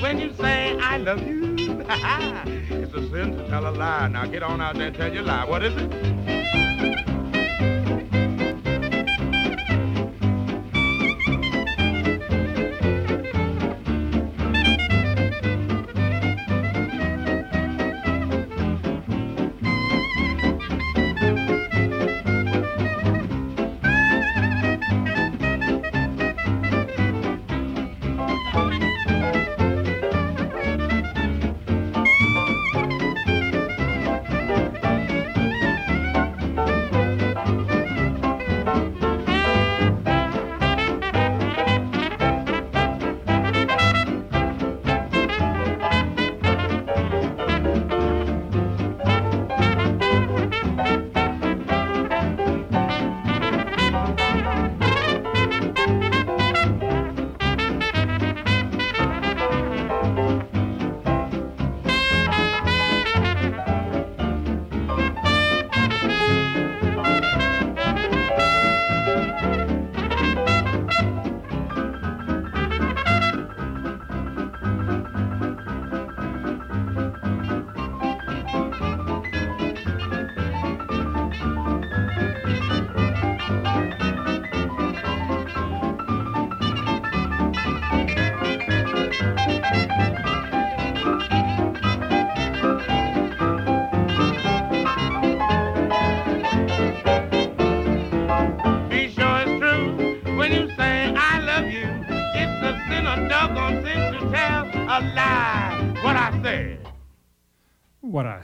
when 0.00 0.18
you 0.18 0.32
say 0.34 0.78
I 0.78 0.98
love 0.98 1.26
you. 1.26 1.56
it's 1.58 2.94
a 2.94 3.10
sin 3.10 3.36
to 3.36 3.48
tell 3.48 3.66
a 3.68 3.72
lie. 3.72 4.08
Now 4.08 4.26
get 4.26 4.42
on 4.42 4.60
out 4.60 4.76
there 4.76 4.88
and 4.88 4.96
tell 4.96 5.12
your 5.12 5.24
lie. 5.24 5.44
What 5.44 5.64
is 5.64 5.74
it? 5.74 6.07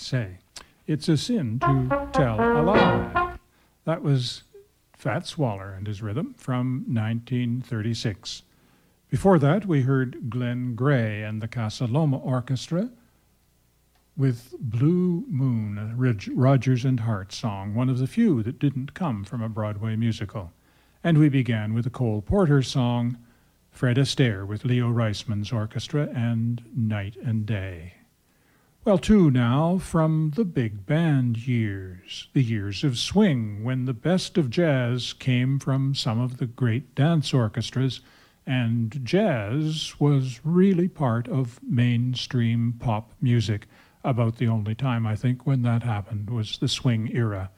Say. 0.04 0.36
It's 0.86 1.08
a 1.08 1.16
sin 1.16 1.60
to 1.60 2.08
tell 2.12 2.38
a 2.38 2.60
lie. 2.60 3.36
That 3.86 4.02
was 4.02 4.42
Fats 4.92 5.38
Waller 5.38 5.72
and 5.72 5.86
his 5.86 6.02
rhythm 6.02 6.34
from 6.36 6.84
1936. 6.86 8.42
Before 9.08 9.38
that, 9.38 9.64
we 9.64 9.80
heard 9.80 10.28
Glen 10.28 10.74
Gray 10.74 11.22
and 11.22 11.40
the 11.40 11.48
Casa 11.48 11.86
Loma 11.86 12.18
Orchestra 12.18 12.90
with 14.14 14.54
Blue 14.60 15.24
Moon, 15.26 15.78
a 15.78 15.94
Rog- 15.96 16.28
Rodgers 16.34 16.84
and 16.84 17.00
Hart 17.00 17.32
song, 17.32 17.74
one 17.74 17.88
of 17.88 17.98
the 17.98 18.06
few 18.06 18.42
that 18.42 18.58
didn't 18.58 18.92
come 18.92 19.24
from 19.24 19.40
a 19.40 19.48
Broadway 19.48 19.96
musical. 19.96 20.52
And 21.02 21.16
we 21.16 21.30
began 21.30 21.72
with 21.72 21.86
a 21.86 21.90
Cole 21.90 22.20
Porter 22.20 22.62
song, 22.62 23.16
Fred 23.70 23.96
Astaire 23.96 24.46
with 24.46 24.66
Leo 24.66 24.90
Reisman's 24.90 25.50
orchestra, 25.50 26.10
and 26.14 26.62
Night 26.76 27.16
and 27.16 27.46
Day. 27.46 27.94
Well, 28.86 28.98
two 28.98 29.30
now 29.30 29.78
from 29.78 30.32
the 30.36 30.44
big 30.44 30.84
band 30.84 31.46
years, 31.46 32.28
the 32.34 32.42
years 32.42 32.84
of 32.84 32.98
swing, 32.98 33.64
when 33.64 33.86
the 33.86 33.94
best 33.94 34.36
of 34.36 34.50
jazz 34.50 35.14
came 35.14 35.58
from 35.58 35.94
some 35.94 36.20
of 36.20 36.36
the 36.36 36.44
great 36.44 36.94
dance 36.94 37.32
orchestras, 37.32 38.02
and 38.46 39.00
jazz 39.02 39.94
was 39.98 40.40
really 40.44 40.88
part 40.88 41.28
of 41.28 41.60
mainstream 41.62 42.74
pop 42.78 43.12
music. 43.22 43.68
About 44.04 44.36
the 44.36 44.48
only 44.48 44.74
time, 44.74 45.06
I 45.06 45.16
think, 45.16 45.46
when 45.46 45.62
that 45.62 45.82
happened 45.82 46.28
was 46.28 46.58
the 46.58 46.68
swing 46.68 47.08
era. 47.10 47.50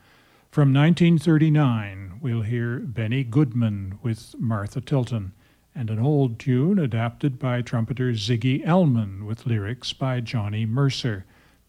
From 0.53 0.73
1939, 0.73 2.21
we'll 2.23 2.43
hear 2.43 2.79
Benny 2.79 3.25
Goodman 3.25 3.99
with 4.01 4.37
Martha 4.39 4.81
Tilton 4.81 5.33
and 5.77 5.91
an 5.91 5.99
old 5.99 6.39
tune 6.39 6.79
adapted 6.79 7.39
by 7.39 7.61
trumpeter 7.61 8.13
Ziggy 8.13 8.67
Elman 8.67 9.27
with 9.27 9.45
lyrics 9.45 9.93
by 9.93 10.21
Johnny 10.21 10.65
Mercer. 10.65 11.27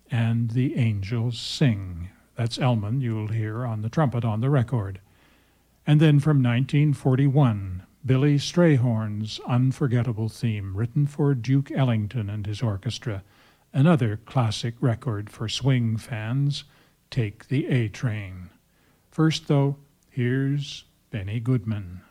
And 0.09 0.51
the 0.51 0.77
angels 0.77 1.37
sing. 1.37 2.09
That's 2.35 2.57
Elman, 2.57 3.01
you'll 3.01 3.27
hear 3.27 3.65
on 3.65 3.81
the 3.81 3.89
trumpet 3.89 4.23
on 4.23 4.39
the 4.39 4.49
record. 4.49 5.01
And 5.85 5.99
then 5.99 6.21
from 6.21 6.37
1941, 6.37 7.83
Billy 8.05 8.37
Strayhorn's 8.37 9.41
unforgettable 9.45 10.29
theme, 10.29 10.77
written 10.77 11.05
for 11.05 11.33
Duke 11.33 11.69
Ellington 11.71 12.29
and 12.29 12.45
his 12.45 12.61
orchestra, 12.61 13.23
another 13.73 14.21
classic 14.25 14.75
record 14.79 15.29
for 15.29 15.49
swing 15.49 15.97
fans, 15.97 16.63
Take 17.09 17.49
the 17.49 17.67
A 17.67 17.89
Train. 17.89 18.51
First, 19.11 19.49
though, 19.49 19.75
here's 20.09 20.85
Benny 21.11 21.41
Goodman. 21.41 22.01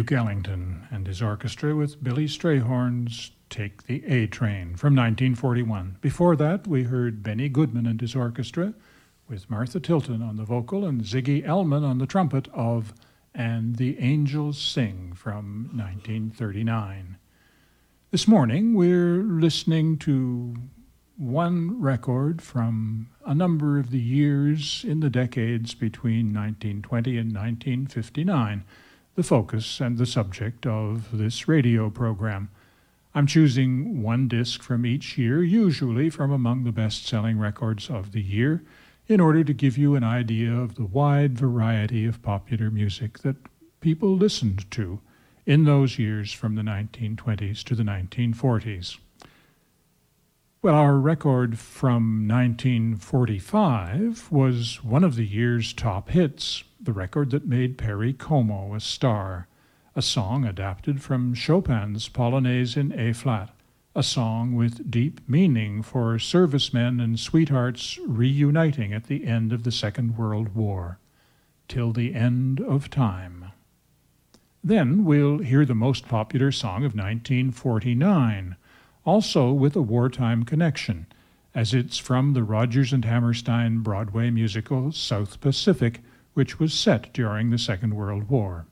Duke 0.00 0.12
Ellington 0.12 0.88
and 0.90 1.06
his 1.06 1.20
orchestra 1.20 1.76
with 1.76 2.02
Billy 2.02 2.24
Strayhorn's 2.24 3.32
Take 3.50 3.82
the 3.82 4.02
A 4.06 4.26
Train 4.26 4.74
from 4.74 4.96
1941. 4.96 5.98
Before 6.00 6.34
that, 6.36 6.66
we 6.66 6.84
heard 6.84 7.22
Benny 7.22 7.50
Goodman 7.50 7.84
and 7.84 8.00
his 8.00 8.16
orchestra 8.16 8.72
with 9.28 9.50
Martha 9.50 9.78
Tilton 9.78 10.22
on 10.22 10.38
the 10.38 10.44
vocal 10.44 10.86
and 10.86 11.02
Ziggy 11.02 11.46
Elman 11.46 11.84
on 11.84 11.98
the 11.98 12.06
trumpet 12.06 12.48
of 12.54 12.94
And 13.34 13.76
the 13.76 13.98
Angels 13.98 14.56
Sing 14.56 15.12
from 15.14 15.68
1939. 15.74 17.18
This 18.10 18.26
morning, 18.26 18.72
we're 18.72 19.22
listening 19.22 19.98
to 19.98 20.54
one 21.18 21.78
record 21.78 22.40
from 22.40 23.10
a 23.26 23.34
number 23.34 23.78
of 23.78 23.90
the 23.90 24.00
years 24.00 24.82
in 24.82 25.00
the 25.00 25.10
decades 25.10 25.74
between 25.74 26.32
1920 26.32 27.18
and 27.18 27.34
1959 27.34 28.64
the 29.20 29.24
focus 29.24 29.82
and 29.82 29.98
the 29.98 30.06
subject 30.06 30.66
of 30.66 31.10
this 31.12 31.46
radio 31.46 31.90
program. 31.90 32.48
I'm 33.14 33.26
choosing 33.26 34.02
one 34.02 34.28
disc 34.28 34.62
from 34.62 34.86
each 34.86 35.18
year, 35.18 35.42
usually 35.42 36.08
from 36.08 36.32
among 36.32 36.64
the 36.64 36.72
best 36.72 37.06
selling 37.06 37.38
records 37.38 37.90
of 37.90 38.12
the 38.12 38.22
year, 38.22 38.64
in 39.08 39.20
order 39.20 39.44
to 39.44 39.52
give 39.52 39.76
you 39.76 39.94
an 39.94 40.04
idea 40.04 40.54
of 40.54 40.76
the 40.76 40.86
wide 40.86 41.38
variety 41.38 42.06
of 42.06 42.22
popular 42.22 42.70
music 42.70 43.18
that 43.18 43.36
people 43.80 44.16
listened 44.16 44.70
to 44.70 45.00
in 45.44 45.64
those 45.64 45.98
years 45.98 46.32
from 46.32 46.54
the 46.54 46.62
1920s 46.62 47.62
to 47.64 47.74
the 47.74 47.82
1940s. 47.82 48.96
Well, 50.62 50.76
our 50.76 50.96
record 50.96 51.58
from 51.58 52.26
1945 52.26 54.32
was 54.32 54.82
one 54.82 55.04
of 55.04 55.16
the 55.16 55.26
year's 55.26 55.74
top 55.74 56.08
hits 56.08 56.64
the 56.82 56.92
record 56.92 57.30
that 57.30 57.46
made 57.46 57.76
Perry 57.76 58.12
Como 58.12 58.74
a 58.74 58.80
star, 58.80 59.46
a 59.94 60.02
song 60.02 60.44
adapted 60.44 61.02
from 61.02 61.34
Chopin's 61.34 62.08
Polonaise 62.08 62.76
in 62.76 62.98
A 62.98 63.12
flat, 63.12 63.50
a 63.94 64.02
song 64.02 64.54
with 64.54 64.90
deep 64.90 65.20
meaning 65.28 65.82
for 65.82 66.18
servicemen 66.18 67.00
and 67.00 67.18
sweethearts 67.18 67.98
reuniting 68.06 68.92
at 68.94 69.04
the 69.04 69.26
end 69.26 69.52
of 69.52 69.64
the 69.64 69.72
Second 69.72 70.16
World 70.16 70.54
War. 70.54 70.98
Till 71.68 71.92
the 71.92 72.14
End 72.14 72.60
of 72.60 72.90
Time. 72.90 73.52
Then 74.64 75.04
we'll 75.04 75.38
hear 75.38 75.64
the 75.64 75.74
most 75.74 76.08
popular 76.08 76.50
song 76.50 76.78
of 76.78 76.94
1949, 76.94 78.56
also 79.04 79.52
with 79.52 79.76
a 79.76 79.82
wartime 79.82 80.44
connection, 80.44 81.06
as 81.54 81.72
it's 81.72 81.98
from 81.98 82.32
the 82.32 82.42
Rodgers 82.42 82.92
and 82.92 83.04
Hammerstein 83.04 83.78
Broadway 83.78 84.30
musical 84.30 84.92
South 84.92 85.40
Pacific 85.40 86.00
which 86.34 86.58
was 86.58 86.72
set 86.72 87.12
during 87.12 87.50
the 87.50 87.58
Second 87.58 87.94
World 87.94 88.28
War. 88.28 88.66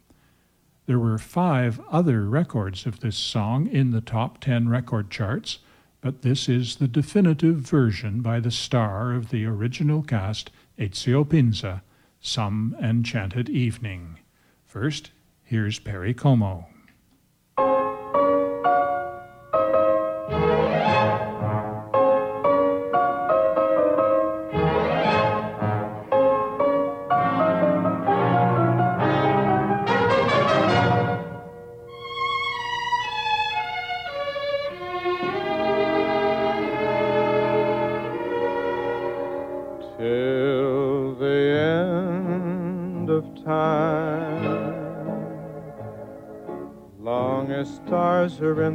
There 0.87 0.99
were 0.99 1.19
five 1.19 1.81
other 1.91 2.25
records 2.25 2.87
of 2.87 3.01
this 3.01 3.17
song 3.17 3.67
in 3.67 3.91
the 3.91 4.01
top 4.01 4.41
10 4.41 4.69
record 4.69 5.11
charts, 5.11 5.59
but 6.01 6.23
this 6.23 6.49
is 6.49 6.77
the 6.77 6.89
definitive 6.89 7.57
version 7.57 8.21
by 8.23 8.41
the 8.41 8.51
star 8.51 9.13
of 9.13 9.31
the 9.31 9.45
original 9.45 10.03
cast, 10.03 10.51
Ezio 10.79 11.29
Pinza, 11.29 11.83
Some 12.21 12.75
Enchanted 12.81 13.51
Evening. 13.51 14.19
First, 14.67 15.11
here's 15.45 15.79
Perry 15.79 16.15
Como. 16.15 16.67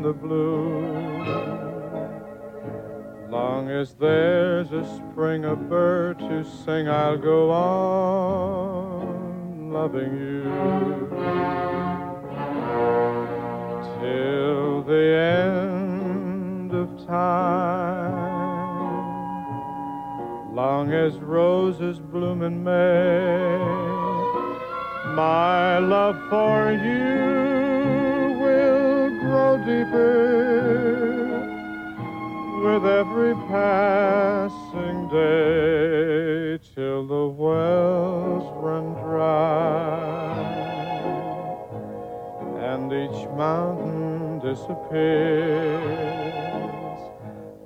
The 0.04 0.12
blue. 0.12 0.84
Long 3.30 3.70
as 3.70 3.94
there's 3.94 4.70
a 4.74 4.84
spring, 4.98 5.46
a 5.46 5.56
bird 5.56 6.20
to 6.20 6.44
sing, 6.44 6.90
I'll 6.90 7.18
go 7.18 7.50
on 7.52 8.92
loving 9.72 10.18
you. 10.18 10.44
Till 14.02 14.84
the 14.84 15.06
end 15.48 16.74
of 16.74 17.06
time. 17.08 18.12
Long 20.54 20.92
as 20.92 21.18
roses 21.20 22.00
bloom 22.00 22.42
in 22.42 22.62
May, 22.62 23.58
my 25.16 25.78
love 25.78 26.18
for 26.30 26.74
you 26.74 27.43
deeper 29.66 31.44
with 32.64 32.86
every 32.86 33.34
passing 33.48 35.08
day 35.08 36.60
till 36.76 37.08
the 37.08 37.28
wells 37.28 38.44
run 38.58 38.94
dry 38.96 40.34
and 42.74 42.92
each 42.92 43.28
mountain 43.38 44.40
disappears. 44.40 45.84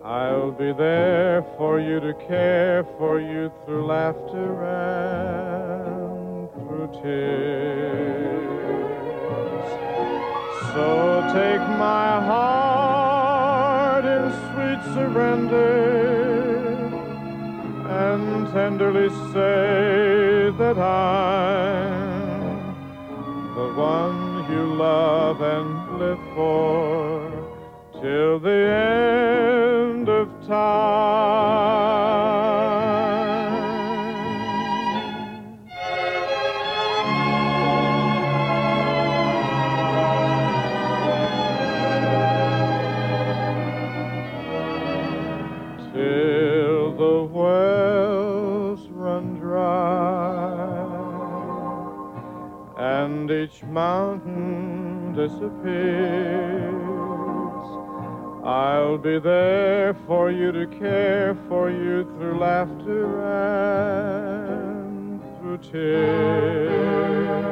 I'll 0.04 0.52
be 0.52 0.74
there 0.74 1.42
for 1.58 1.80
you 1.80 2.00
to 2.00 2.14
care 2.28 2.84
for 3.00 3.20
you 3.20 3.52
through 3.66 3.88
laughter 3.88 4.64
and 4.64 6.50
through 6.54 6.90
tears. 7.02 8.18
So 10.74 11.07
take 11.34 11.62
my 11.78 12.22
heart 12.30 14.06
in 14.06 14.32
sweet 14.48 14.82
surrender 14.94 16.76
and 17.90 18.48
tenderly 18.54 19.10
say 19.34 20.52
that 20.58 20.78
I'm 20.78 22.40
the 23.56 23.74
one 23.76 24.50
you 24.52 24.64
love 24.76 25.42
and 25.42 26.00
live 26.00 26.20
for 26.36 27.32
till 28.02 28.40
the 28.40 29.90
end 29.90 30.10
of 30.10 30.30
time. 30.48 32.47
Mountain 53.78 55.14
disappears. 55.14 56.74
I'll 58.44 58.98
be 58.98 59.20
there 59.20 59.94
for 60.08 60.32
you 60.32 60.52
to 60.52 60.66
care 60.66 61.38
for 61.48 61.70
you 61.70 62.04
through 62.14 62.40
laughter 62.40 63.06
and 63.44 65.22
through 65.38 65.60
tears. 65.72 67.46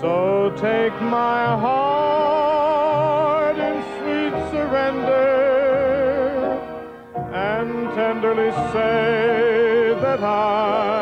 So 0.00 0.54
take 0.56 0.96
my 1.02 1.44
heart 1.66 3.58
in 3.68 3.76
sweet 3.94 4.34
surrender 4.52 5.28
and 7.50 7.70
tenderly 8.00 8.52
say 8.72 9.94
that 10.04 10.20
I'm 10.22 10.93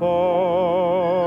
live 0.00 1.23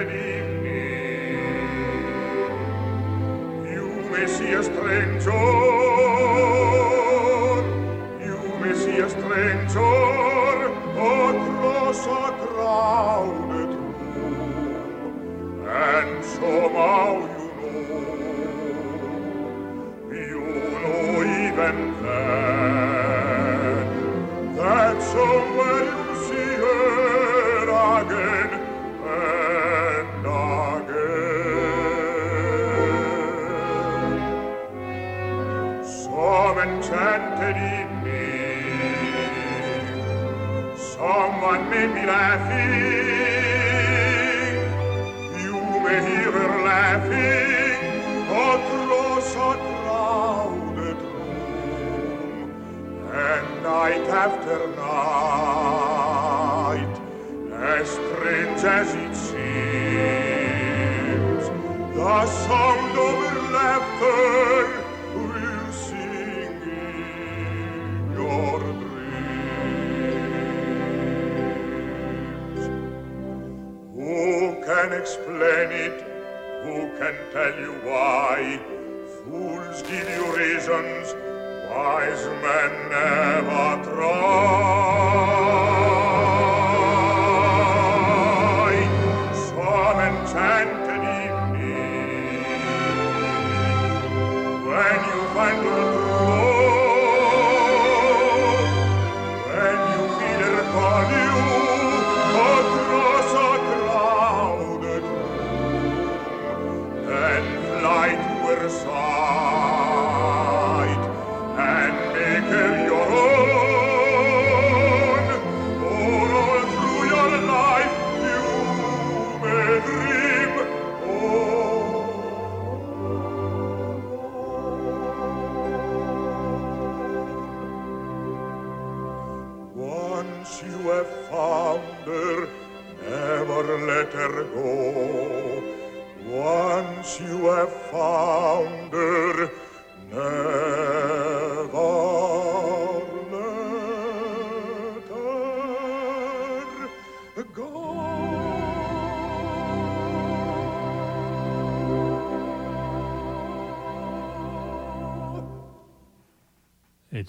enchanted 0.00 0.39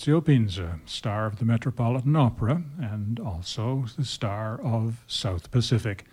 Ezio 0.02 0.26
Pinza, 0.26 0.80
star 0.88 1.28
of 1.28 1.38
the 1.38 1.45
Metropolitan 1.45 2.16
Opera 2.16 2.64
and 2.80 3.20
also 3.20 3.86
the 3.95 4.04
star 4.04 4.60
of 4.60 5.04
South 5.06 5.52
Pacific, 5.52 6.06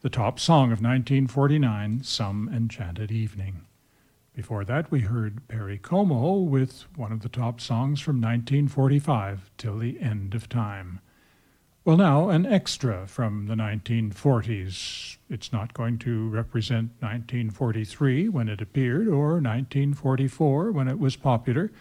the 0.00 0.08
top 0.08 0.38
song 0.38 0.66
of 0.66 0.80
1949, 0.80 2.04
Some 2.04 2.48
Enchanted 2.54 3.10
Evening. 3.10 3.62
Before 4.32 4.64
that, 4.66 4.92
we 4.92 5.00
heard 5.00 5.48
Perry 5.48 5.76
Como 5.76 6.36
with 6.36 6.84
one 6.94 7.10
of 7.10 7.22
the 7.22 7.28
top 7.28 7.60
songs 7.60 8.00
from 8.00 8.20
1945, 8.20 9.50
Till 9.58 9.76
the 9.76 10.00
End 10.00 10.36
of 10.36 10.48
Time. 10.48 11.00
Well, 11.84 11.96
now, 11.96 12.28
an 12.28 12.46
extra 12.46 13.08
from 13.08 13.46
the 13.46 13.56
1940s. 13.56 15.16
It's 15.28 15.52
not 15.52 15.74
going 15.74 15.98
to 15.98 16.28
represent 16.28 16.92
1943 17.00 18.28
when 18.28 18.48
it 18.48 18.60
appeared 18.60 19.08
or 19.08 19.40
1944 19.40 20.70
when 20.70 20.86
it 20.86 21.00
was 21.00 21.16
popular, 21.16 21.72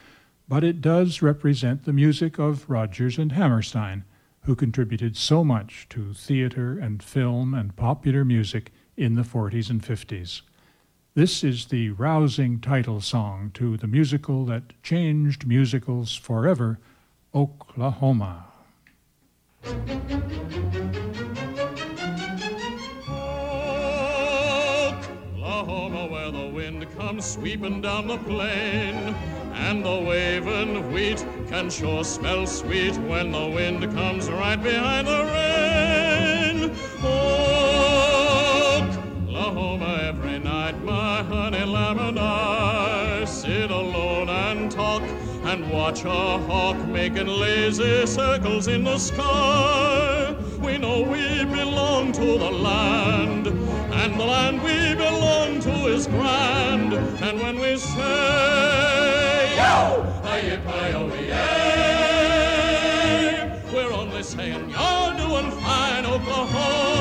but 0.52 0.66
it 0.66 0.82
does 0.82 1.22
represent 1.22 1.86
the 1.86 1.94
music 1.94 2.38
of 2.38 2.70
Rodgers 2.70 3.18
and 3.18 3.32
Hammerstein, 3.32 4.04
who 4.42 4.54
contributed 4.54 5.16
so 5.16 5.46
much 5.46 5.88
to 5.88 6.14
theater 6.14 6.78
and 6.78 7.02
film 7.02 7.54
and 7.54 7.74
popular 7.78 8.26
music 8.26 8.74
in 8.98 9.16
the 9.16 9.22
40s 9.22 9.70
and 9.70 9.82
50s. 9.82 10.42
This 11.14 11.42
is 11.42 11.68
the 11.68 11.92
rousing 11.92 12.60
title 12.60 13.00
song 13.00 13.52
to 13.54 13.78
the 13.78 13.88
musical 13.88 14.44
that 14.48 14.74
changed 14.84 15.48
musicals 15.48 16.14
forever, 16.18 16.80
Oklahoma. 17.34 18.48
Oklahoma, 25.34 26.08
where 26.08 26.32
the 26.32 26.52
wind 26.54 26.94
comes 26.98 27.24
sweeping 27.24 27.80
down 27.80 28.08
the 28.08 28.18
plain, 28.18 29.16
and 29.68 29.86
the 29.86 30.00
waving 30.00 30.92
wheat 30.92 31.26
can 31.48 31.70
sure 31.70 32.04
smell 32.04 32.48
sweet 32.48 32.98
when 33.12 33.32
the 33.32 33.48
wind 33.48 33.82
comes 33.94 34.30
right 34.30 34.62
behind 34.62 35.08
the 35.08 35.24
rain. 35.36 36.72
Oklahoma, 39.24 40.00
every 40.04 40.40
night, 40.40 40.84
my 40.84 41.22
honey 41.24 41.64
lamb 41.64 42.00
and 42.00 42.20
I 42.20 43.24
sit 43.26 43.70
alone 43.70 44.30
and 44.30 44.72
talk 44.72 45.04
and 45.44 45.70
watch 45.72 46.04
a 46.06 46.40
hawk 46.50 46.78
making 46.88 47.28
lazy 47.28 48.06
circles 48.08 48.68
in 48.68 48.84
the 48.84 48.98
sky. 48.98 50.36
We 50.60 50.78
know 50.80 51.02
we 51.02 51.46
belong 51.46 52.12
to 52.14 52.38
the 52.38 52.52
land, 52.52 53.48
and 54.02 54.20
the 54.20 54.26
land 54.26 54.64
we 54.64 54.96
belong 54.96 55.60
to 55.60 55.86
is 55.86 56.08
grand. 56.08 56.94
And 56.94 57.40
when 57.40 57.60
we 57.60 57.78
say, 57.78 59.56
Yo! 59.56 60.02
Hi-yi-hi-yo-yay, 60.24 61.38
oh, 63.64 63.74
we're 63.74 63.94
only 63.94 64.24
saying 64.24 64.72
you're 64.72 65.14
doing 65.24 65.52
fine, 65.62 66.06
Oklahoma, 66.08 67.01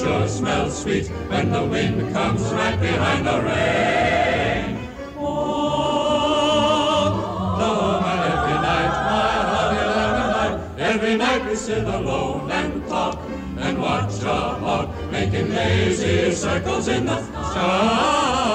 sure 0.00 0.26
smells 0.26 0.82
sweet 0.82 1.08
when 1.28 1.52
the 1.52 1.62
wind 1.62 2.12
comes 2.14 2.42
right 2.52 2.80
behind 2.80 3.26
the 3.26 3.38
rain. 3.42 4.88
Oh, 5.18 6.24
the 7.58 7.68
home 7.80 8.04
every 8.32 8.58
night, 8.68 8.92
my 9.10 9.32
honey 9.52 9.84
lamb 9.92 10.16
and 10.22 10.32
I. 10.42 10.92
Every 10.92 11.14
night 11.16 11.44
we 11.46 11.54
sit 11.54 11.84
alone 11.84 12.50
and 12.50 12.88
talk 12.88 13.18
and 13.58 13.78
watch 13.78 14.22
a 14.22 14.38
hawk 14.64 14.88
making 15.10 15.50
lazy 15.50 16.32
circles 16.32 16.88
in 16.88 17.04
the 17.04 17.22
sky. 17.22 18.49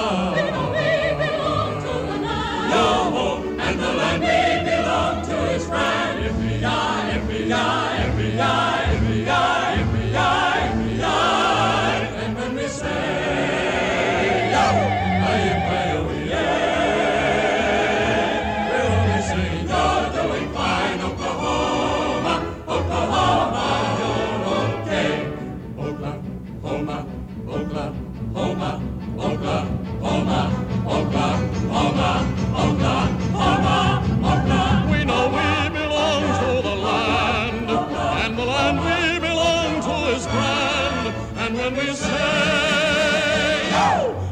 Say! 41.96 42.12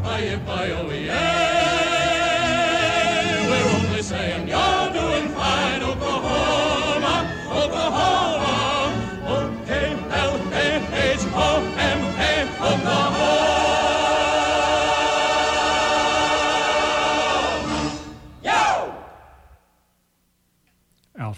Aye, 0.05 0.39
aye, 0.47 0.71
oh, 0.71 0.91
yeah. 0.91 1.62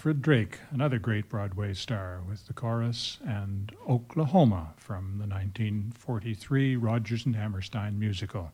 Alfred 0.06 0.22
Drake, 0.22 0.58
another 0.70 1.00
great 1.00 1.28
Broadway 1.28 1.74
star, 1.74 2.20
with 2.28 2.46
the 2.46 2.52
chorus 2.52 3.18
and 3.26 3.72
Oklahoma 3.88 4.72
from 4.76 5.18
the 5.18 5.26
1943 5.26 6.76
Rodgers 6.76 7.26
and 7.26 7.34
Hammerstein 7.34 7.98
musical. 7.98 8.52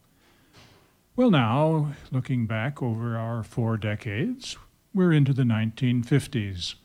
Well, 1.15 1.31
now, 1.31 1.93
looking 2.11 2.47
back 2.47 2.83
over 2.83 3.19
our 3.19 3.43
four 3.43 3.77
decades, 3.77 4.57
we're 4.95 5.13
into 5.13 5.35
the 5.35 5.43
1950s, 5.43 6.77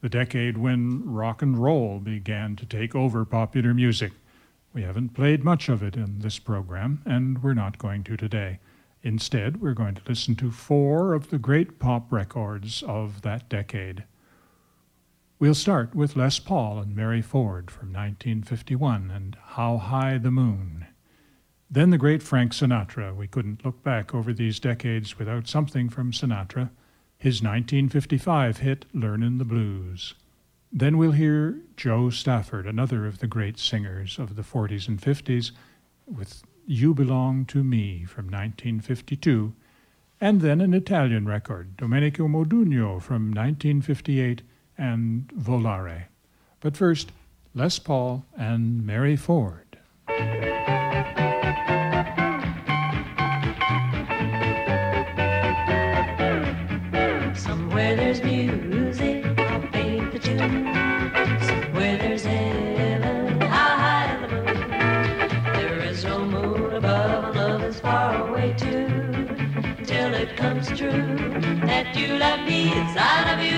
the 0.00 0.08
decade 0.08 0.58
when 0.58 1.08
rock 1.08 1.40
and 1.40 1.56
roll 1.56 2.00
began 2.00 2.56
to 2.56 2.66
take 2.66 2.96
over 2.96 3.24
popular 3.24 3.74
music. 3.74 4.10
We 4.72 4.82
haven't 4.82 5.14
played 5.14 5.44
much 5.44 5.68
of 5.68 5.84
it 5.84 5.94
in 5.94 6.18
this 6.18 6.40
program, 6.40 7.00
and 7.06 7.44
we're 7.44 7.54
not 7.54 7.78
going 7.78 8.02
to 8.02 8.16
today. 8.16 8.58
Instead, 9.04 9.60
we're 9.60 9.72
going 9.72 9.94
to 9.94 10.02
listen 10.08 10.34
to 10.34 10.50
four 10.50 11.14
of 11.14 11.30
the 11.30 11.38
great 11.38 11.78
pop 11.78 12.10
records 12.10 12.82
of 12.82 13.22
that 13.22 13.48
decade. 13.48 14.02
We'll 15.38 15.54
start 15.54 15.94
with 15.94 16.16
Les 16.16 16.38
Paul 16.38 16.78
and 16.78 16.96
Mary 16.96 17.20
Ford 17.20 17.70
from 17.70 17.88
1951 17.88 19.10
and 19.10 19.36
How 19.48 19.76
High 19.76 20.16
the 20.16 20.30
Moon. 20.30 20.86
Then 21.70 21.90
the 21.90 21.98
great 21.98 22.22
Frank 22.22 22.52
Sinatra. 22.52 23.14
We 23.14 23.26
couldn't 23.26 23.62
look 23.62 23.82
back 23.82 24.14
over 24.14 24.32
these 24.32 24.58
decades 24.58 25.18
without 25.18 25.46
something 25.46 25.90
from 25.90 26.10
Sinatra. 26.10 26.70
His 27.18 27.42
1955 27.42 28.58
hit, 28.58 28.86
Learnin' 28.94 29.36
the 29.36 29.44
Blues. 29.44 30.14
Then 30.72 30.96
we'll 30.96 31.12
hear 31.12 31.60
Jo 31.76 32.08
Stafford, 32.08 32.66
another 32.66 33.04
of 33.04 33.18
the 33.18 33.26
great 33.26 33.58
singers 33.58 34.18
of 34.18 34.36
the 34.36 34.42
40s 34.42 34.88
and 34.88 34.98
50s, 34.98 35.50
with 36.06 36.44
You 36.66 36.94
Belong 36.94 37.44
to 37.46 37.62
Me 37.62 38.04
from 38.04 38.24
1952, 38.24 39.52
and 40.18 40.40
then 40.40 40.62
an 40.62 40.72
Italian 40.72 41.26
record, 41.26 41.76
Domenico 41.76 42.26
Modugno 42.26 43.02
from 43.02 43.32
1958, 43.32 44.40
and 44.78 45.28
Volare. 45.28 46.04
But 46.60 46.76
first, 46.76 47.12
Les 47.54 47.78
Paul 47.78 48.24
and 48.36 48.84
Mary 48.84 49.16
Ford. 49.16 49.78
Somewhere 57.36 57.96
there's 57.96 58.22
music, 58.22 59.24
I'll 59.38 59.60
paint 59.68 60.12
the 60.12 60.18
tune. 60.18 60.64
Somewhere 61.40 61.98
there's 61.98 62.24
heaven, 62.24 63.40
high 63.42 64.18
the 64.20 64.28
moon. 64.28 64.70
There 65.54 65.78
is 65.80 66.04
no 66.04 66.24
moon 66.24 66.74
above, 66.74 67.24
and 67.24 67.36
love 67.36 67.62
is 67.64 67.80
far 67.80 68.28
away 68.28 68.54
too. 68.58 68.88
Till 69.84 70.14
it 70.14 70.36
comes 70.36 70.68
true 70.68 70.90
that 71.66 71.94
you 71.94 72.16
love 72.18 72.40
me 72.40 72.72
as 72.72 72.96
I 72.98 73.34
love 73.34 73.44
you. 73.44 73.55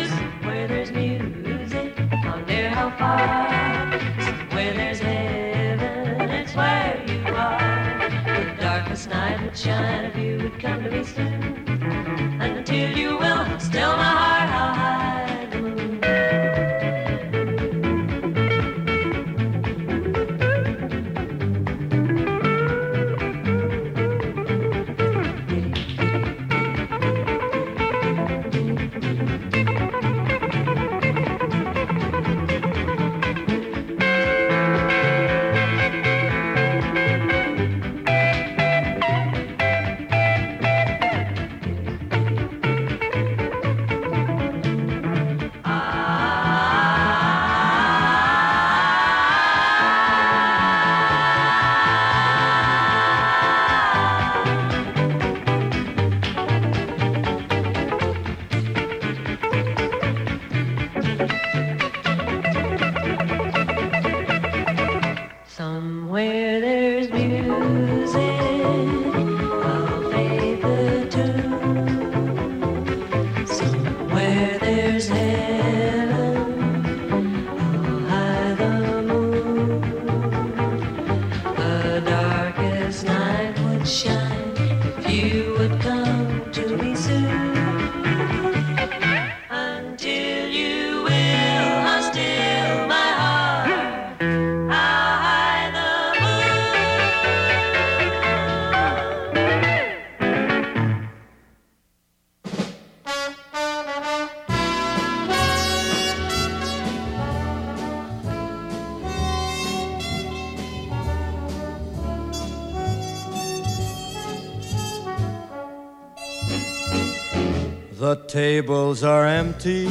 The 117.99 118.14
tables 118.28 119.03
are 119.03 119.26
empty, 119.26 119.88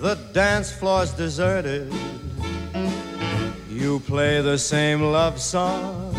the 0.00 0.16
dance 0.32 0.70
floor's 0.70 1.10
deserted. 1.10 1.92
You 3.68 3.98
play 4.06 4.40
the 4.40 4.56
same 4.56 5.02
love 5.02 5.40
song. 5.40 6.14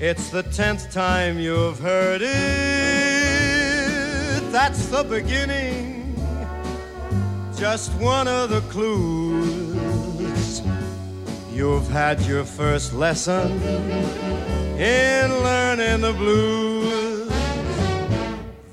It's 0.00 0.30
the 0.30 0.44
tenth 0.44 0.90
time 0.90 1.38
you've 1.38 1.78
heard 1.78 2.22
it. 2.22 2.30
That's 4.50 4.86
the 4.86 5.04
beginning. 5.04 6.16
Just 7.54 7.92
one 8.00 8.26
of 8.26 8.48
the 8.48 8.62
clues. 8.72 10.62
You've 11.52 11.88
had 11.88 12.22
your 12.22 12.44
first 12.44 12.94
lesson 12.94 13.60
in 14.80 15.42
learning 15.42 16.00
the 16.00 16.14
blues. 16.14 16.65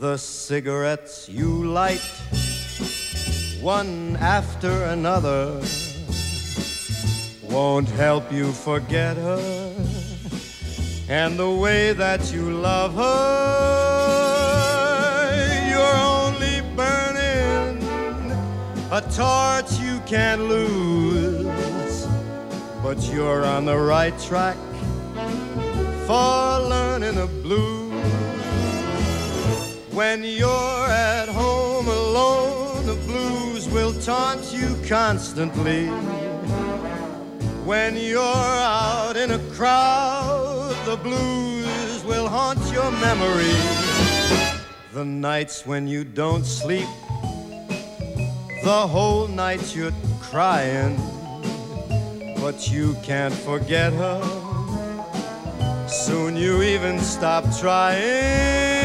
The 0.04 0.18
cigarettes 0.18 1.30
you 1.30 1.64
light, 1.64 2.04
one 3.62 4.18
after 4.18 4.84
another, 4.88 5.62
won't 7.42 7.88
help 7.88 8.30
you 8.30 8.52
forget 8.52 9.16
her. 9.16 9.74
And 11.08 11.40
the 11.40 11.50
way 11.50 11.94
that 11.94 12.34
you 12.34 12.52
love 12.52 12.96
her, 12.96 13.14
you're 15.72 16.00
only 16.20 16.60
burning 16.76 17.80
a 18.92 19.00
torch 19.16 19.72
you 19.80 20.02
can't 20.06 20.42
lose. 20.42 22.06
But 22.84 23.02
you're 23.14 23.46
on 23.46 23.64
the 23.64 23.78
right 23.78 24.20
track 24.20 24.58
for 26.06 26.60
learning 26.60 27.16
the 27.16 27.28
blues. 27.42 27.83
When 29.94 30.24
you're 30.24 30.88
at 30.90 31.30
home 31.30 31.88
alone, 31.88 32.88
the 32.88 32.96
blues 32.96 33.70
will 33.70 33.94
taunt 34.02 34.52
you 34.52 34.76
constantly. 34.88 35.86
When 37.64 37.96
you're 37.96 38.20
out 38.20 39.16
in 39.16 39.30
a 39.30 39.40
crowd, 39.54 40.76
the 40.88 40.98
blues 40.98 42.04
will 42.06 42.28
haunt 42.28 42.60
your 42.74 42.90
memory. 42.90 43.56
The 44.94 45.06
nights 45.06 45.64
when 45.68 45.88
you 45.88 46.04
don't 46.04 46.44
sleep, 46.44 46.90
the 48.64 48.88
whole 48.88 49.28
night 49.28 49.76
you're 49.76 49.94
crying, 50.22 50.98
but 52.42 52.68
you 52.68 52.98
can't 53.04 53.36
forget 53.36 53.94
her. 53.94 54.22
Soon 55.88 56.36
you 56.36 56.64
even 56.64 57.00
stop 57.00 57.44
trying. 57.60 58.83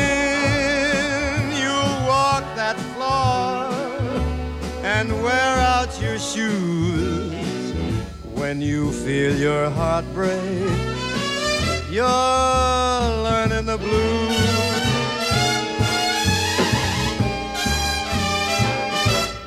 And 4.97 5.12
wear 5.22 5.55
out 5.74 6.01
your 6.01 6.18
shoes. 6.18 7.74
When 8.41 8.62
you 8.62 8.91
feel 8.91 9.36
your 9.36 9.68
heart 9.68 10.07
break, 10.14 10.78
you're 11.91 13.03
learning 13.26 13.66
the 13.66 13.76
blues. 13.76 14.39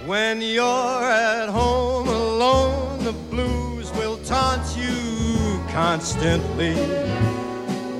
When 0.05 0.41
you're 0.41 1.03
at 1.33 1.49
home 1.49 2.07
alone, 2.07 3.03
the 3.03 3.13
blues 3.33 3.91
will 3.93 4.17
taunt 4.17 4.65
you 4.77 4.95
constantly. 5.71 6.75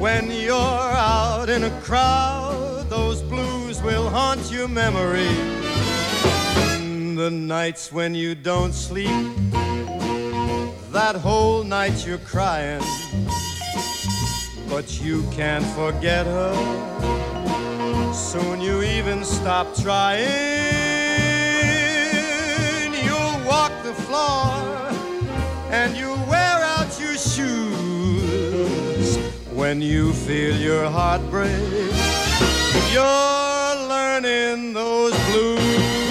When 0.06 0.30
you're 0.30 0.92
out 1.16 1.50
in 1.50 1.64
a 1.64 1.74
crowd, 1.82 2.90
those 2.90 3.22
blues 3.24 3.82
will 3.82 4.10
haunt 4.10 4.52
your 4.52 4.68
memory. 4.68 5.71
The 7.22 7.30
nights 7.30 7.92
when 7.92 8.16
you 8.16 8.34
don't 8.34 8.74
sleep, 8.74 9.12
that 10.92 11.16
whole 11.16 11.64
night 11.64 12.04
you're 12.04 12.18
crying, 12.18 12.82
but 14.68 15.00
you 15.00 15.22
can't 15.30 15.64
forget 15.78 16.26
her. 16.26 16.52
Soon 18.12 18.60
you 18.60 18.82
even 18.82 19.24
stop 19.24 19.76
trying. 19.76 20.24
You'll 23.06 23.38
walk 23.46 23.72
the 23.84 23.94
floor 23.94 24.56
and 25.70 25.96
you'll 25.96 26.26
wear 26.26 26.58
out 26.76 26.90
your 27.00 27.18
shoes. 27.18 29.18
When 29.54 29.80
you 29.80 30.12
feel 30.12 30.58
your 30.58 30.90
heart 30.90 31.22
break, 31.30 31.94
you're 32.92 33.76
learning 33.94 34.74
those 34.74 35.14
blues. 35.30 36.11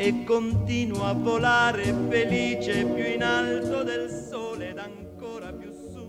e 0.00 0.22
continuo 0.22 1.04
a 1.04 1.12
volare 1.12 1.92
felice 2.08 2.84
più 2.84 3.04
in 3.04 3.20
alto 3.20 3.82
del 3.82 4.08
sole 4.08 4.68
ed 4.68 4.78
ancora 4.78 5.52
più 5.52 5.72
su, 5.72 6.08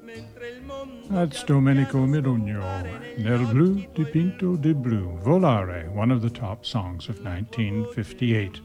mentre 0.00 0.48
il 0.50 0.62
mondo 0.62 1.08
That's 1.08 1.44
Domenico 1.44 1.98
Modugno, 2.06 2.62
Nel 3.16 3.46
Blu 3.46 3.84
Dipinto 3.92 4.54
di 4.54 4.72
Blu, 4.74 5.18
Volare, 5.24 5.90
one 5.92 6.12
of 6.12 6.20
the 6.20 6.30
top 6.30 6.64
songs 6.64 7.08
of 7.08 7.18
1958. 7.18 8.62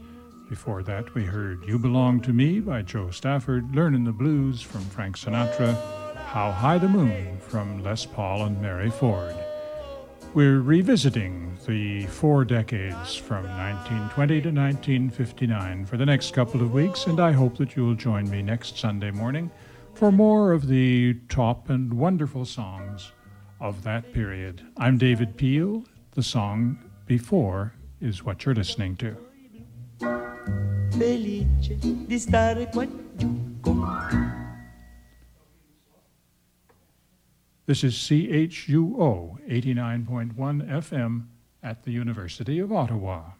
Before 0.48 0.84
that, 0.84 1.12
we 1.14 1.24
heard 1.24 1.64
You 1.66 1.80
Belong 1.80 2.20
to 2.20 2.32
Me 2.32 2.60
by 2.60 2.82
Jo 2.82 3.10
Stafford, 3.10 3.74
Learnin' 3.74 4.04
the 4.04 4.12
Blues 4.12 4.62
from 4.62 4.82
Frank 4.82 5.16
Sinatra, 5.16 5.74
How 6.26 6.52
High 6.52 6.78
the 6.78 6.88
Moon 6.88 7.36
from 7.40 7.82
Les 7.82 8.06
Paul 8.06 8.44
and 8.44 8.62
Mary 8.62 8.90
Ford. 8.90 9.34
We're 10.32 10.60
revisiting 10.60 11.58
the 11.66 12.06
four 12.06 12.44
decades 12.44 13.16
from 13.16 13.44
1920 13.44 14.40
to 14.42 14.48
1959 14.48 15.84
for 15.86 15.96
the 15.96 16.06
next 16.06 16.32
couple 16.34 16.62
of 16.62 16.72
weeks, 16.72 17.06
and 17.06 17.20
I 17.20 17.32
hope 17.32 17.56
that 17.58 17.74
you'll 17.74 17.94
join 17.94 18.30
me 18.30 18.42
next 18.42 18.78
Sunday 18.78 19.10
morning 19.10 19.50
for 19.94 20.12
more 20.12 20.52
of 20.52 20.68
the 20.68 21.14
top 21.28 21.68
and 21.68 21.92
wonderful 21.94 22.44
songs 22.44 23.12
of 23.60 23.82
that 23.82 24.12
period. 24.12 24.62
I'm 24.76 24.98
David 24.98 25.36
Peel. 25.36 25.84
The 26.12 26.22
song 26.22 26.78
Before 27.06 27.74
is 28.00 28.24
what 28.24 28.44
you're 28.44 28.54
listening 28.54 28.96
to. 28.96 29.16
felice 31.00 31.78
di 31.78 32.18
stare 32.18 32.68
qua 32.68 32.86
giù 33.16 33.58
con 33.60 34.49
This 37.70 37.84
is 37.84 37.94
CHUO 37.94 39.38
89.1 39.48 40.34
FM 40.34 41.26
at 41.62 41.84
the 41.84 41.92
University 41.92 42.58
of 42.58 42.72
Ottawa. 42.72 43.34